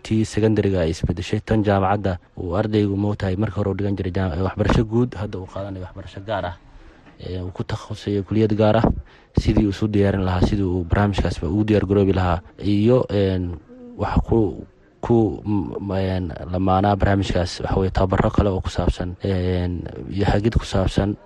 tii 0.07 0.23
secondariga 0.35 0.79
ay 0.87 0.91
isbedeshay 0.95 1.41
tan 1.49 1.65
jaamacadda 1.67 2.13
uu 2.39 2.55
ardaygu 2.61 2.95
moogtahay 3.05 3.35
markii 3.43 3.59
hore 3.61 3.71
u 3.73 3.77
dhigan 3.79 3.97
jiray 3.99 4.43
waxbarasho 4.47 4.83
guud 4.93 5.11
hadda 5.23 5.35
uu 5.43 5.49
qaadanayo 5.55 5.83
waxbarasho 5.87 6.21
gaar 6.29 6.45
ah 6.51 6.55
uu 7.43 7.51
ku 7.57 7.63
takhasusay 7.65 8.23
kuliyad 8.23 8.53
gaar 8.57 8.77
ah 8.81 8.87
sidii 9.41 9.69
isu 9.69 9.89
diyaarin 9.89 10.25
lahaa 10.25 10.43
sidii 10.49 10.63
uu 10.65 10.85
barnaamijkaas 10.85 11.43
ugu 11.43 11.65
diyaar 11.65 11.87
garoobi 11.87 12.13
lahaa. 12.13 12.41
Iyo 12.61 13.05
wax 13.97 14.17
ku 14.29 14.67
ku 15.01 15.17
lamaanaa 16.53 16.97
barnaamijkaas 16.97 17.61
waxaweye 17.61 17.91
tababaro 17.91 18.31
kale 18.31 18.49
oo 18.51 18.61
ku 18.61 18.71
saabsan 18.71 19.15
iyo 20.11 20.25
hagid 20.27 20.55
ku 20.59 20.65
saabsan 20.65 21.17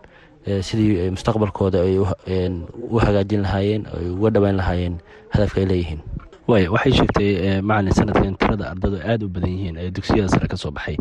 sidii 0.62 1.10
mustaqbalkooda 1.14 1.82
ay 1.86 1.98
u 1.98 2.96
hagaajin 2.98 3.42
lahaayeen 3.46 3.86
ay 3.94 4.08
uga 4.10 4.30
dhaweyn 4.30 4.56
lahaayeen 4.56 4.94
hadafka 5.30 5.60
ay 5.60 5.66
leeyihiin. 5.66 6.00
Waay 6.50 6.66
waxay 6.66 6.92
sheegtay 6.98 7.60
macalin 7.62 7.94
sanadkan 7.94 8.34
tirada 8.34 8.70
ardadu 8.74 8.98
aada 8.98 9.22
u 9.26 9.28
badan 9.30 9.50
yihiin 9.54 9.76
ee 9.78 9.90
dugsiyada 9.94 10.28
sare 10.28 10.48
ka 10.50 10.56
soo 10.56 10.70
baxay. 10.74 10.96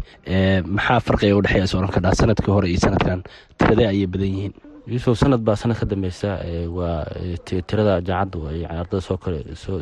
Maxaa 0.67 0.99
farqiga 0.99 1.33
u 1.37 1.41
dhexeeya 1.41 1.67
sooran 1.67 1.89
ka 1.89 1.99
dhaa? 2.03 2.13
Sanadkii 2.13 2.51
hore 2.53 2.67
iyo 2.69 2.79
sanadkan 2.79 3.23
tiradee 3.57 3.87
ayay 3.89 4.05
badan 4.05 4.27
yihiin 4.29 4.53
yuusuf 4.89 5.15
sanad 5.21 5.41
baa 5.45 5.55
sanad 5.61 5.77
ka 5.79 5.85
dambeysa 5.91 6.29
waa 6.77 7.05
tirada 7.45 8.01
jaamacaddu 8.01 8.39
ay 8.51 8.59
ardada 8.65 9.01
soo 9.01 9.17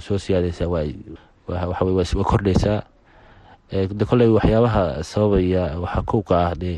soo 0.05 0.17
siyaadeysa 0.25 0.65
waxawey 0.67 1.93
waa 1.95 2.27
kordhaysaa 2.31 2.79
de 3.99 4.03
kolley 4.09 4.27
waxyaabaha 4.37 4.83
sababaya 5.11 5.63
waxaa 5.83 6.03
kowka 6.11 6.35
ah 6.47 6.53
dee 6.61 6.77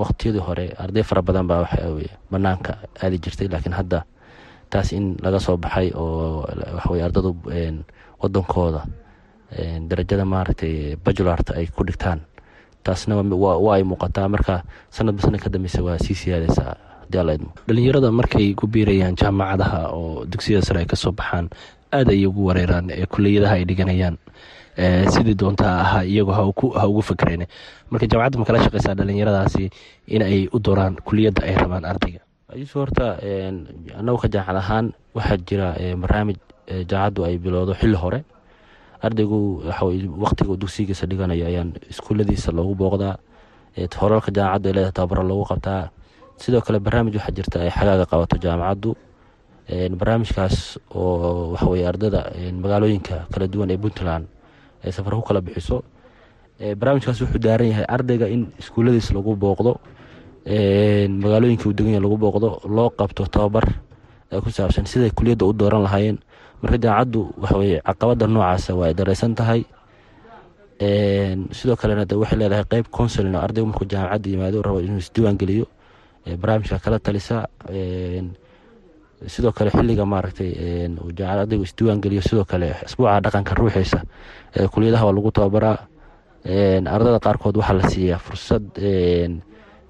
waqtiyadii 0.00 0.42
hore 0.46 0.66
arday 0.84 1.02
fara 1.08 1.22
badan 1.22 1.46
baa 1.50 1.60
waxaweye 1.64 2.10
banaanka 2.30 2.72
aadi 3.02 3.16
jirtay 3.24 3.48
laakiin 3.52 3.74
hadda 3.78 4.00
taas 4.70 4.90
in 4.92 5.14
laga 5.24 5.38
soo 5.46 5.56
baxay 5.56 5.88
oo 5.94 6.42
waxaweye 6.76 7.02
ardadu 7.06 7.30
wadankooda 8.22 8.82
darajada 9.88 10.24
maaragtay 10.26 10.96
bajularta 11.04 11.54
ay 11.58 11.66
ku 11.70 11.84
dhigtaan 11.86 12.20
taasna 12.84 13.16
waa 13.16 13.74
ay 13.76 13.82
muuqataa. 13.86 14.28
Marka 14.28 14.60
sanadba 14.90 15.22
sanad 15.24 15.40
ka 15.40 15.48
dambeysa 15.48 15.80
waa 15.86 15.96
sii 16.04 16.14
siyaadeysaa 16.14 16.74
dhalinyarada 17.14 18.10
markay 18.10 18.54
ku 18.58 18.66
biirayaan 18.66 19.14
jaamacadaha 19.16 19.80
oo 19.94 20.24
dugsiyada 20.26 20.66
sare 20.66 20.80
ay 20.82 20.86
ka 20.90 20.96
soo 20.96 21.12
baxaan 21.12 21.46
aad 21.94 22.08
ayay 22.10 22.26
ugu 22.26 22.42
wareeraan 22.50 22.90
ee 22.90 23.06
kuliyadaha 23.06 23.54
ay 23.58 23.64
dhiganayaan. 23.64 24.16
Sidii 25.14 25.38
doontaa 25.38 25.80
ahaa 25.86 26.02
iyagoo 26.02 26.34
ha 26.74 26.86
ugu 26.90 27.02
fakreen 27.02 27.46
marka 27.90 28.06
jaamacadda 28.10 28.38
ma 28.42 28.62
shaqeysaa 28.66 28.94
dhalinyaradaasi 28.98 29.70
in 30.10 30.22
ay 30.22 30.48
u 30.50 30.58
dooraan 30.58 30.96
kuliyadda 31.06 31.46
ay 31.46 31.54
rabaan 31.54 31.84
ardayga 31.86 32.20
yuusuf 32.58 32.74
horta 32.82 33.06
annagu 33.98 34.18
ka 34.18 34.28
jaamacad 34.34 34.58
ahaan 34.62 34.86
waxaa 35.14 35.38
jira 35.48 35.68
barnaamij 36.02 36.38
jaamacaddu 36.90 37.20
ay 37.28 37.38
bilowdo 37.38 37.72
xilli 37.80 37.94
hore. 38.02 38.20
Ardaygu 39.04 39.38
waqtiga 40.24 40.56
dugsigiisa 40.56 41.06
dhiganayo 41.06 41.46
ayaan 41.46 41.70
iskuuladiisa 41.92 42.50
loogu 42.56 42.74
booqdaa. 42.74 43.16
Horarka 44.00 44.30
jaamacaddu 44.36 44.66
ay 44.68 44.74
leedahay 44.74 44.92
tababaro 44.98 45.22
loogu 45.30 45.44
qabtaa 45.54 45.90
sidoo 46.42 46.60
kale 46.66 46.78
barnaamij 46.80 47.14
waxaa 47.16 47.34
jirta 47.36 47.56
ay 47.64 47.70
xagaaga 47.70 48.06
qabato 48.10 48.36
jaamacaddu 48.44 48.90
barnaamijkaas 49.98 50.78
oo 50.94 51.52
waxaweye 51.54 51.86
ardada 51.88 52.20
magaalooyinka 52.62 53.26
kala 53.32 53.46
duwan 53.48 53.70
ee 53.70 53.78
puntland 53.78 54.26
ay 54.84 54.92
safar 54.92 55.14
ku 55.16 55.22
kala 55.22 55.40
bixiso. 55.40 55.82
Barnaamijkaas 56.78 57.20
wuxuu 57.20 57.38
daaran 57.40 57.68
yahay 57.72 57.86
ardayga 57.88 58.26
in 58.28 58.52
iskuuladiis 58.60 59.10
lagu 59.16 59.36
booqdo 59.36 59.80
magaalooyinka 61.24 61.64
uu 61.68 61.72
deganya 61.72 62.00
lagu 62.00 62.16
booqdo 62.20 62.60
loo 62.68 62.90
qabto 62.90 63.24
tababar 63.26 63.64
ku 64.42 64.50
saabsan 64.50 64.86
siday 64.86 65.10
kuliyadda 65.10 65.44
u 65.46 65.52
dooran 65.52 65.82
lahaayeen. 65.86 66.18
Marka 66.62 66.76
jaamacaddu 66.78 67.20
waxaweye 67.40 67.80
caqabada 67.86 68.26
noocaasa 68.26 68.74
waa 68.76 68.86
ay 68.92 68.94
dareysan 68.94 69.34
tahay. 69.34 69.64
Sidoo 71.56 71.76
kalena 71.80 72.04
waxay 72.04 72.38
leedahay 72.38 72.64
qeyb 72.68 72.86
consulin 72.90 73.34
oo 73.34 73.64
markuu 73.66 73.86
jaamacadda 73.88 74.28
yimaado 74.30 74.62
rabo 74.62 74.80
inuu 74.80 74.98
isdiiwaan 75.00 75.38
geliyo 75.40 75.66
barnaamijka 76.40 76.78
kala 76.84 76.98
talisa 76.98 77.36
sidoo 79.26 79.52
kale 79.52 79.70
xilliga 79.70 80.04
maaragtay 80.04 80.50
ardaygu 81.24 81.64
isdiiwaan 81.64 82.00
geliyo 82.04 82.22
sidoo 82.22 82.44
kale 82.44 82.68
asbuuca 82.84 83.20
dhaqanka 83.24 83.54
ruuxiisa 83.54 84.00
kuliyadaha 84.72 85.04
waa 85.06 85.12
lagu 85.16 85.30
tababaraa 85.30 85.78
ardada 86.94 87.18
qaarkood 87.24 87.56
waxaa 87.56 87.76
la 87.80 87.88
siiyaa 87.88 88.18
fursad 88.18 88.64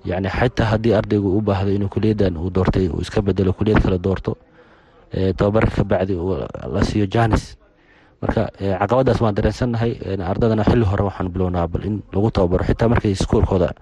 yani 0.04 0.28
xitaa 0.28 0.66
haddii 0.76 0.94
ardaygu 0.94 1.28
u 1.38 1.40
baahdo 1.40 1.70
inuu 1.70 1.88
kuliyadan 1.88 2.36
uu 2.36 2.50
doortay 2.54 2.88
uu 2.88 3.00
iska 3.00 3.22
bedelo 3.22 3.52
kuliyad 3.52 3.82
kale 3.82 3.98
doorto 3.98 4.36
tababarka 5.36 5.76
ka 5.76 5.84
bacdi 5.84 6.14
la 6.74 6.84
siiyo 6.84 7.06
janis 7.06 7.56
marka 8.22 8.50
caqabadaas 8.80 9.20
waan 9.20 9.34
dareensannahay 9.34 9.92
ardadana 10.30 10.64
xili 10.64 10.84
hore 10.84 11.02
waxaan 11.08 11.28
bilownaa 11.32 11.66
bal 11.68 11.84
in 11.86 12.02
lagu 12.12 12.30
tababaro 12.30 12.64
xitaa 12.64 12.88
markay 12.88 13.10
iskuolkooda 13.16 13.72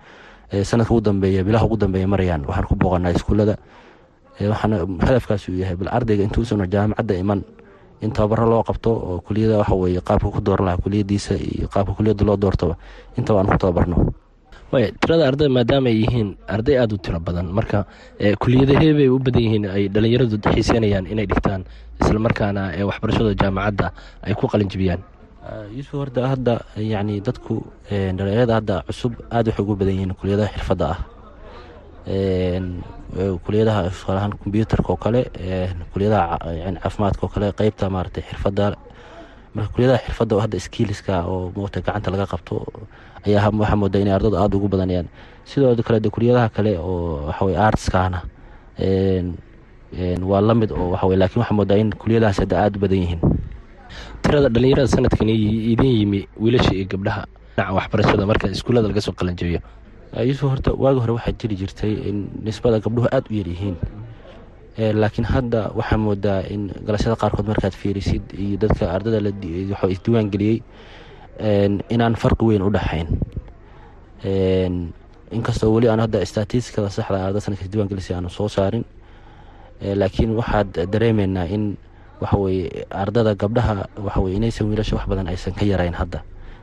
sanadka 0.60 0.92
ugu 0.92 1.00
dambeeya 1.08 1.40
bilaha 1.44 1.64
ugu 1.64 1.76
dambeeya 1.80 2.06
marayaan 2.08 2.44
waxaan 2.44 2.66
ku 2.68 2.74
booqanaa 2.76 3.16
iskuullada. 3.16 3.56
Waxaana 4.40 4.84
hadafkaas 5.00 5.48
uu 5.48 5.56
yahay 5.60 5.76
bal 5.76 5.88
ardayga 5.88 6.24
intuusan 6.28 6.60
jaamacadda 6.68 7.14
iman. 7.22 7.40
In 8.02 8.10
tababaro 8.10 8.46
loo 8.50 8.62
qabto 8.66 8.90
oo 8.90 9.20
kuliyada 9.22 9.62
waxa 9.62 10.00
qaabka 10.02 10.28
ku 10.34 10.40
dooran 10.42 10.66
lahaa 10.66 10.82
kuliyadiisa 10.82 11.38
iyo 11.38 11.68
qaabka 11.70 11.94
kuliyadda 11.94 12.24
loo 12.26 12.36
doortaba 12.36 12.74
intaba 13.16 13.40
aan 13.40 13.46
ku 13.48 13.56
tababarno. 13.62 13.96
Waaya 14.72 14.88
tirada 14.98 15.28
ardada 15.28 15.48
maadaama 15.52 15.88
ay 15.92 16.00
yihiin 16.02 16.28
arday 16.48 16.76
aada 16.80 16.94
u 16.94 16.98
tiro 16.98 17.20
badan. 17.20 17.52
Marka 17.52 17.86
kuliyadahee 18.42 18.92
bay 18.96 19.08
u 19.08 19.18
badan 19.22 19.42
yihiin 19.44 19.64
ay 19.70 19.86
dhalinyaradu 19.88 20.40
xiiseynayaan 20.42 21.06
inay 21.06 21.26
dhigtaan. 21.30 21.62
Islamarkaana 22.02 22.72
waxbarashada 22.82 23.36
jaamacadda 23.38 23.92
ay 24.26 24.34
ku 24.34 24.48
qalinjibiyaan 24.50 24.98
yuusuf 25.74 25.92
horta 25.98 26.28
hadda 26.32 26.54
yacni 26.78 27.20
dadku 27.26 27.54
dhalinyarada 27.90 28.54
hadda 28.60 28.76
cusub 28.88 29.12
aada 29.30 29.50
waxay 29.50 29.62
ugu 29.64 29.74
badan 29.80 29.94
yihiin 29.96 30.14
kuliyadaha 30.20 30.50
xirfadda 30.54 30.86
ah. 30.94 30.98
Kuliyadaha 33.44 33.90
tusaalahaan 33.92 34.32
kombyuutarka 34.40 34.88
oo 34.92 34.96
kale 35.04 35.20
kuliyadaha 35.92 36.38
caafimaadka 36.82 37.22
oo 37.26 37.30
kale 37.34 37.46
qeybta 37.58 37.90
maaragtay 37.94 38.22
xirfadda 38.30 38.64
marka 39.54 39.70
kuliyadaha 39.74 40.00
xirfadda 40.06 40.34
hadda 40.44 40.58
skiiliska 40.66 41.14
oo 41.32 41.52
moogta 41.56 41.80
gacanta 41.84 42.08
laga 42.14 42.26
qabto 42.32 42.54
ayaa 43.26 43.50
waxaa 43.60 43.76
moodaa 43.82 44.00
inay 44.02 44.14
ardadu 44.16 44.36
aada 44.38 44.56
ugu 44.56 44.68
badanayaan. 44.72 45.08
Sidoo 45.44 45.74
kale 45.86 46.00
de 46.00 46.08
kuliyadaha 46.10 46.48
kale 46.56 46.72
oo 46.78 47.26
waxaweye 47.28 47.58
artskana 47.58 48.18
waa 50.30 50.40
la 50.40 50.54
mid 50.54 50.70
oo 50.72 50.90
waxawey 50.94 51.16
laakiin 51.20 51.40
waxaa 51.42 51.58
moodaa 51.58 51.76
in 51.82 51.90
kuliyadahaas 51.92 52.38
hadda 52.42 52.56
aada 52.64 52.76
u 52.78 52.80
badan 52.80 52.98
yihiin 53.04 53.20
tirada 54.22 54.48
dhallinyarada 54.54 54.88
sanadkan 54.88 55.28
idin 55.28 55.90
yimi 56.00 56.20
wiilasha 56.42 56.72
iyo 56.74 56.86
gabdhaha. 56.92 57.22
Dhinaca 57.56 57.72
waxbarashada 57.78 58.24
marka 58.30 58.46
iskuullada 58.48 58.88
laga 58.88 59.00
soo 59.06 59.12
qalanjeeyo. 59.12 59.60
Yuusuf 60.28 60.50
horta 60.50 60.70
waagi 60.72 61.00
hore 61.00 61.12
waxaa 61.18 61.32
jiri 61.40 61.56
jirtay 61.60 61.92
in 62.08 62.16
nisbada 62.44 62.80
gabdhuhu 62.84 63.08
aada 63.12 63.28
u 63.30 63.34
yaryihiin 63.40 63.76
laakiin 65.00 65.24
hadda 65.24 65.60
waxaa 65.78 65.98
moodaa 66.04 66.40
in 66.54 66.68
galashada 66.86 67.16
qaarkood 67.16 67.46
markaad 67.48 67.72
fiirisid 67.72 68.22
iyo 68.36 68.56
dadka 68.60 68.88
ardada 68.92 69.20
la 69.20 69.30
isdiiwaan 69.94 70.28
geliyey 70.32 70.58
inaan 71.94 72.14
farqi 72.22 72.44
weyn 72.44 72.62
u 72.62 72.70
dhexayn 72.70 73.08
inkastoo 75.32 75.72
weli 75.74 75.88
aan 75.88 76.00
hadda 76.04 76.24
statistikada 76.26 76.88
saxda 76.92 77.18
arda 77.28 77.40
sanadka 77.40 77.64
isdiiwan 77.64 77.88
gelisay 77.88 78.16
aanu 78.16 78.28
soo 78.30 78.48
saarin. 78.48 78.84
Laakiin 79.82 80.36
waxaad 80.36 80.76
dareemeynaa 80.92 81.48
in 81.48 81.76
waxaweye 82.22 82.86
ardada 82.90 83.34
gabdhaha 83.34 83.74
waxaweye 84.06 84.36
inaysan 84.38 84.66
wiilasha 84.70 84.96
wax 84.96 85.06
badan 85.10 85.26
aysan 85.32 85.54
ka 85.58 85.64
yarayn 85.66 85.94
hadda. 86.00 86.22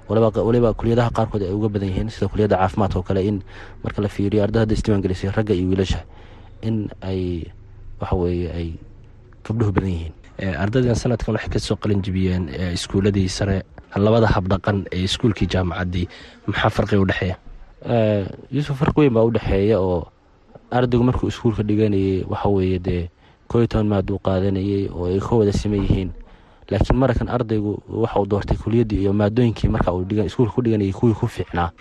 Waliba 0.09 0.73
kuliyadaha 0.73 1.09
qaarkood 1.13 1.43
ay 1.45 1.53
uga 1.53 1.69
badan 1.69 1.89
yihiin 1.93 2.09
sida 2.09 2.27
kuliyadda 2.31 2.57
caafimaadka 2.57 2.97
oo 2.99 3.05
kale 3.05 3.21
in 3.29 3.37
marka 3.83 4.01
la 4.01 4.09
fiiriyo 4.09 4.41
ardada 4.43 4.65
hadda 4.65 4.73
isdiiwan 4.73 5.01
gelisay 5.05 5.29
ragga 5.29 5.53
iyo 5.53 5.69
wiilasha 5.69 6.01
in 6.65 6.89
ay 7.05 7.45
waxaweye 8.01 8.47
ay 8.57 8.67
gabdhuhu 9.45 9.71
badan 9.75 9.89
yihiin. 9.93 10.13
Ardaydan 10.39 10.95
sanadkan 10.95 11.35
waxay 11.35 11.51
ka 11.53 11.59
soo 11.59 11.75
qalin 11.77 12.01
jibiyeen 12.01 12.49
iskuuladii 12.73 13.27
sare 13.29 13.61
labada 13.95 14.27
habdhaqan 14.31 14.87
ee 14.95 15.03
iskuulkii 15.05 15.45
jaamacaddii 15.53 16.07
maxaa 16.47 16.69
farqiga 16.73 17.01
udhexeeya 17.05 17.35
yuusuf 18.51 18.77
farqi 18.79 18.99
weyn 19.01 19.13
baa 19.13 19.25
udhexeeya 19.29 19.77
oo 19.83 20.07
ardaygu 20.71 21.03
markuu 21.03 21.27
iskuulka 21.27 21.63
dhiganayay 21.63 22.23
waxaweeye 22.29 22.79
dee 22.79 23.09
koo 23.49 23.59
iyo 23.59 23.67
toban 23.67 23.89
qaadanayay 24.25 24.88
oo 24.93 25.05
ay 25.09 25.19
ka 25.19 25.35
wada 25.35 25.51
siman 25.51 25.81
yihiin. 25.83 26.09
Laakiin 26.69 26.97
markan 27.01 27.29
ardaygu 27.29 27.81
waxa 27.89 28.19
uu 28.21 28.25
doortay 28.29 28.57
kuliyaddii 28.57 29.01
iyo 29.01 29.13
maadooyinkii 29.13 29.67
marka 29.73 29.89
uu 29.93 30.05
iskuulka 30.05 30.53
ku 30.53 30.62
dhiganayay 30.62 30.93
kuwii 30.93 31.17
ku 31.17 31.27
fiicnaa. 31.27 31.71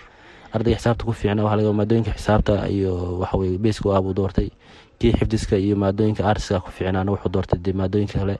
Ardayga 0.53 0.77
xisaabta 0.81 1.05
ku 1.05 1.13
fiicnaa 1.13 1.45
waxa 1.45 1.55
laga 1.61 1.73
maadooyinka 1.73 2.11
xisaabta 2.17 2.65
iyo 2.73 3.19
waxaweye 3.21 3.57
beeska 3.61 3.93
ah 3.95 4.01
buu 4.01 4.13
doortay. 4.17 4.49
Kii 4.99 5.13
xifdiska 5.13 5.55
iyo 5.61 5.75
maadooyinka 5.77 6.25
artiska 6.25 6.59
ku 6.59 6.71
fiicnaana 6.73 7.11
wuxuu 7.11 7.29
doortay 7.29 7.59
dee 7.61 7.73
maadooyinka 7.77 8.17
kale. 8.19 8.39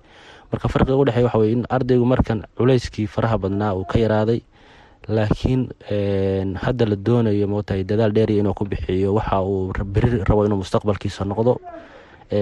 Marka 0.51 0.67
farqiga 0.67 0.97
udhexeya 0.97 1.25
waxa 1.29 1.37
weye 1.37 1.51
in 1.53 1.63
ardaygu 1.69 2.05
markan 2.05 2.43
culayskii 2.57 3.05
faraha 3.07 3.37
badnaa 3.37 3.73
uu 3.77 3.85
ka 3.85 3.99
yaraaday 4.01 4.41
laakiin 5.07 5.69
hadda 6.57 6.85
la 6.85 6.95
doonayo 6.95 7.47
motahay 7.47 7.83
dadaal 7.85 8.11
dheeriya 8.11 8.41
inuu 8.41 8.53
ku 8.57 8.65
bixiyo 8.65 9.13
waxa 9.13 9.41
uu 9.41 9.69
beri 9.85 10.23
rabo 10.25 10.45
inuu 10.45 10.57
mustaqbalkiisa 10.65 11.25
noqdo 11.25 11.61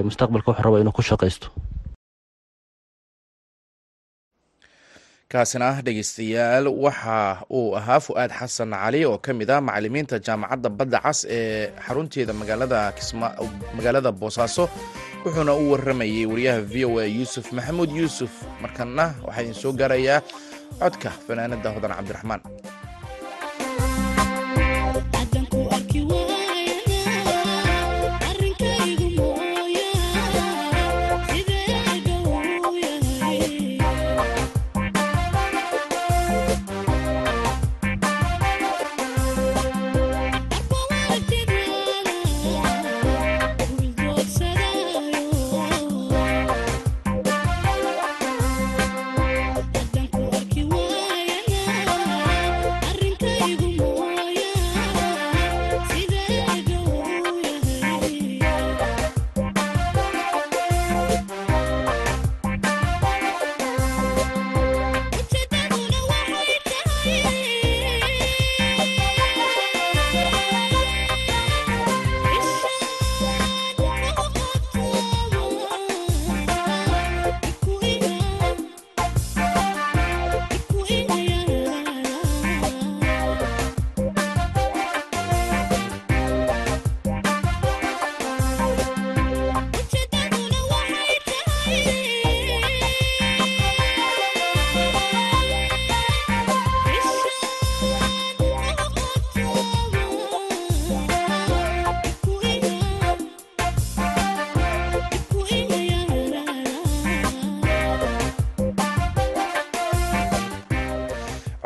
mustaqbalka 0.07 0.47
wuxuu 0.51 0.63
rabo 0.65 0.77
inuu 0.81 0.95
ku 0.97 1.01
shaqaysto 1.09 1.47
kaasina 5.31 5.65
ah 5.75 5.77
dhegeystayaal 5.85 6.67
waxa 6.85 7.43
uu 7.57 7.75
ahaa 7.79 7.99
fu-aad 8.05 8.31
xasan 8.39 8.71
cali 8.81 9.01
oo 9.09 9.17
ka 9.25 9.31
mid 9.39 9.49
ah 9.55 9.59
macalimiinta 9.67 10.15
jaamacadda 10.27 10.69
badda 10.77 10.99
cas 11.05 11.19
ee 11.37 11.67
xarunteeda 11.85 12.33
magaalada 12.41 12.79
magaalada 13.77 14.11
boosaaso 14.21 14.63
wuxuuna 15.25 15.51
u 15.61 15.63
waramayey 15.71 16.23
wariyaha 16.31 16.61
v 16.71 16.75
o 16.87 16.99
a 16.99 17.05
yuusuf 17.17 17.45
maxamuud. 17.57 17.89
Yuusuf 17.99 18.31
markana 18.63 19.05
waxaa 19.27 19.41
idin 19.43 19.53
soo 19.61 19.71
gaarayaa 19.79 20.19
codka 20.81 21.09
fanaanada 21.25 21.69
hodan 21.75 21.91
cabdiraxmaan 21.97 22.41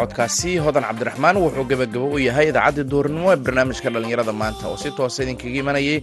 codkaasi 0.02 0.52
hodan 0.66 0.84
cabdiraxmaan 0.90 1.38
wuxuu 1.44 1.66
gebagabo 1.72 2.06
u 2.16 2.20
yahay 2.28 2.48
idaacaddii 2.52 2.90
duurnimo 2.94 3.28
ee 3.34 3.40
barnaamijka 3.46 3.90
dhallinyarada 3.94 4.34
maanta. 4.42 4.64
Oo 4.72 4.78
si 4.84 4.90
toosa 4.98 5.20
idinkaga 5.24 5.58
imanayay 5.64 5.98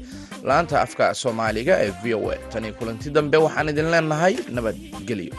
la-anta 0.48 0.76
afka 0.86 1.04
soomaaliga 1.22 1.74
ee 1.84 1.92
v 2.02 2.14
o 2.18 2.30
a. 2.30 2.36
Tanii 2.52 2.72
kulanti 2.78 3.08
dambe 3.16 3.36
waxaan 3.46 3.68
idin 3.72 3.88
leenahay 3.94 4.34
nabadgelyo 4.56 5.34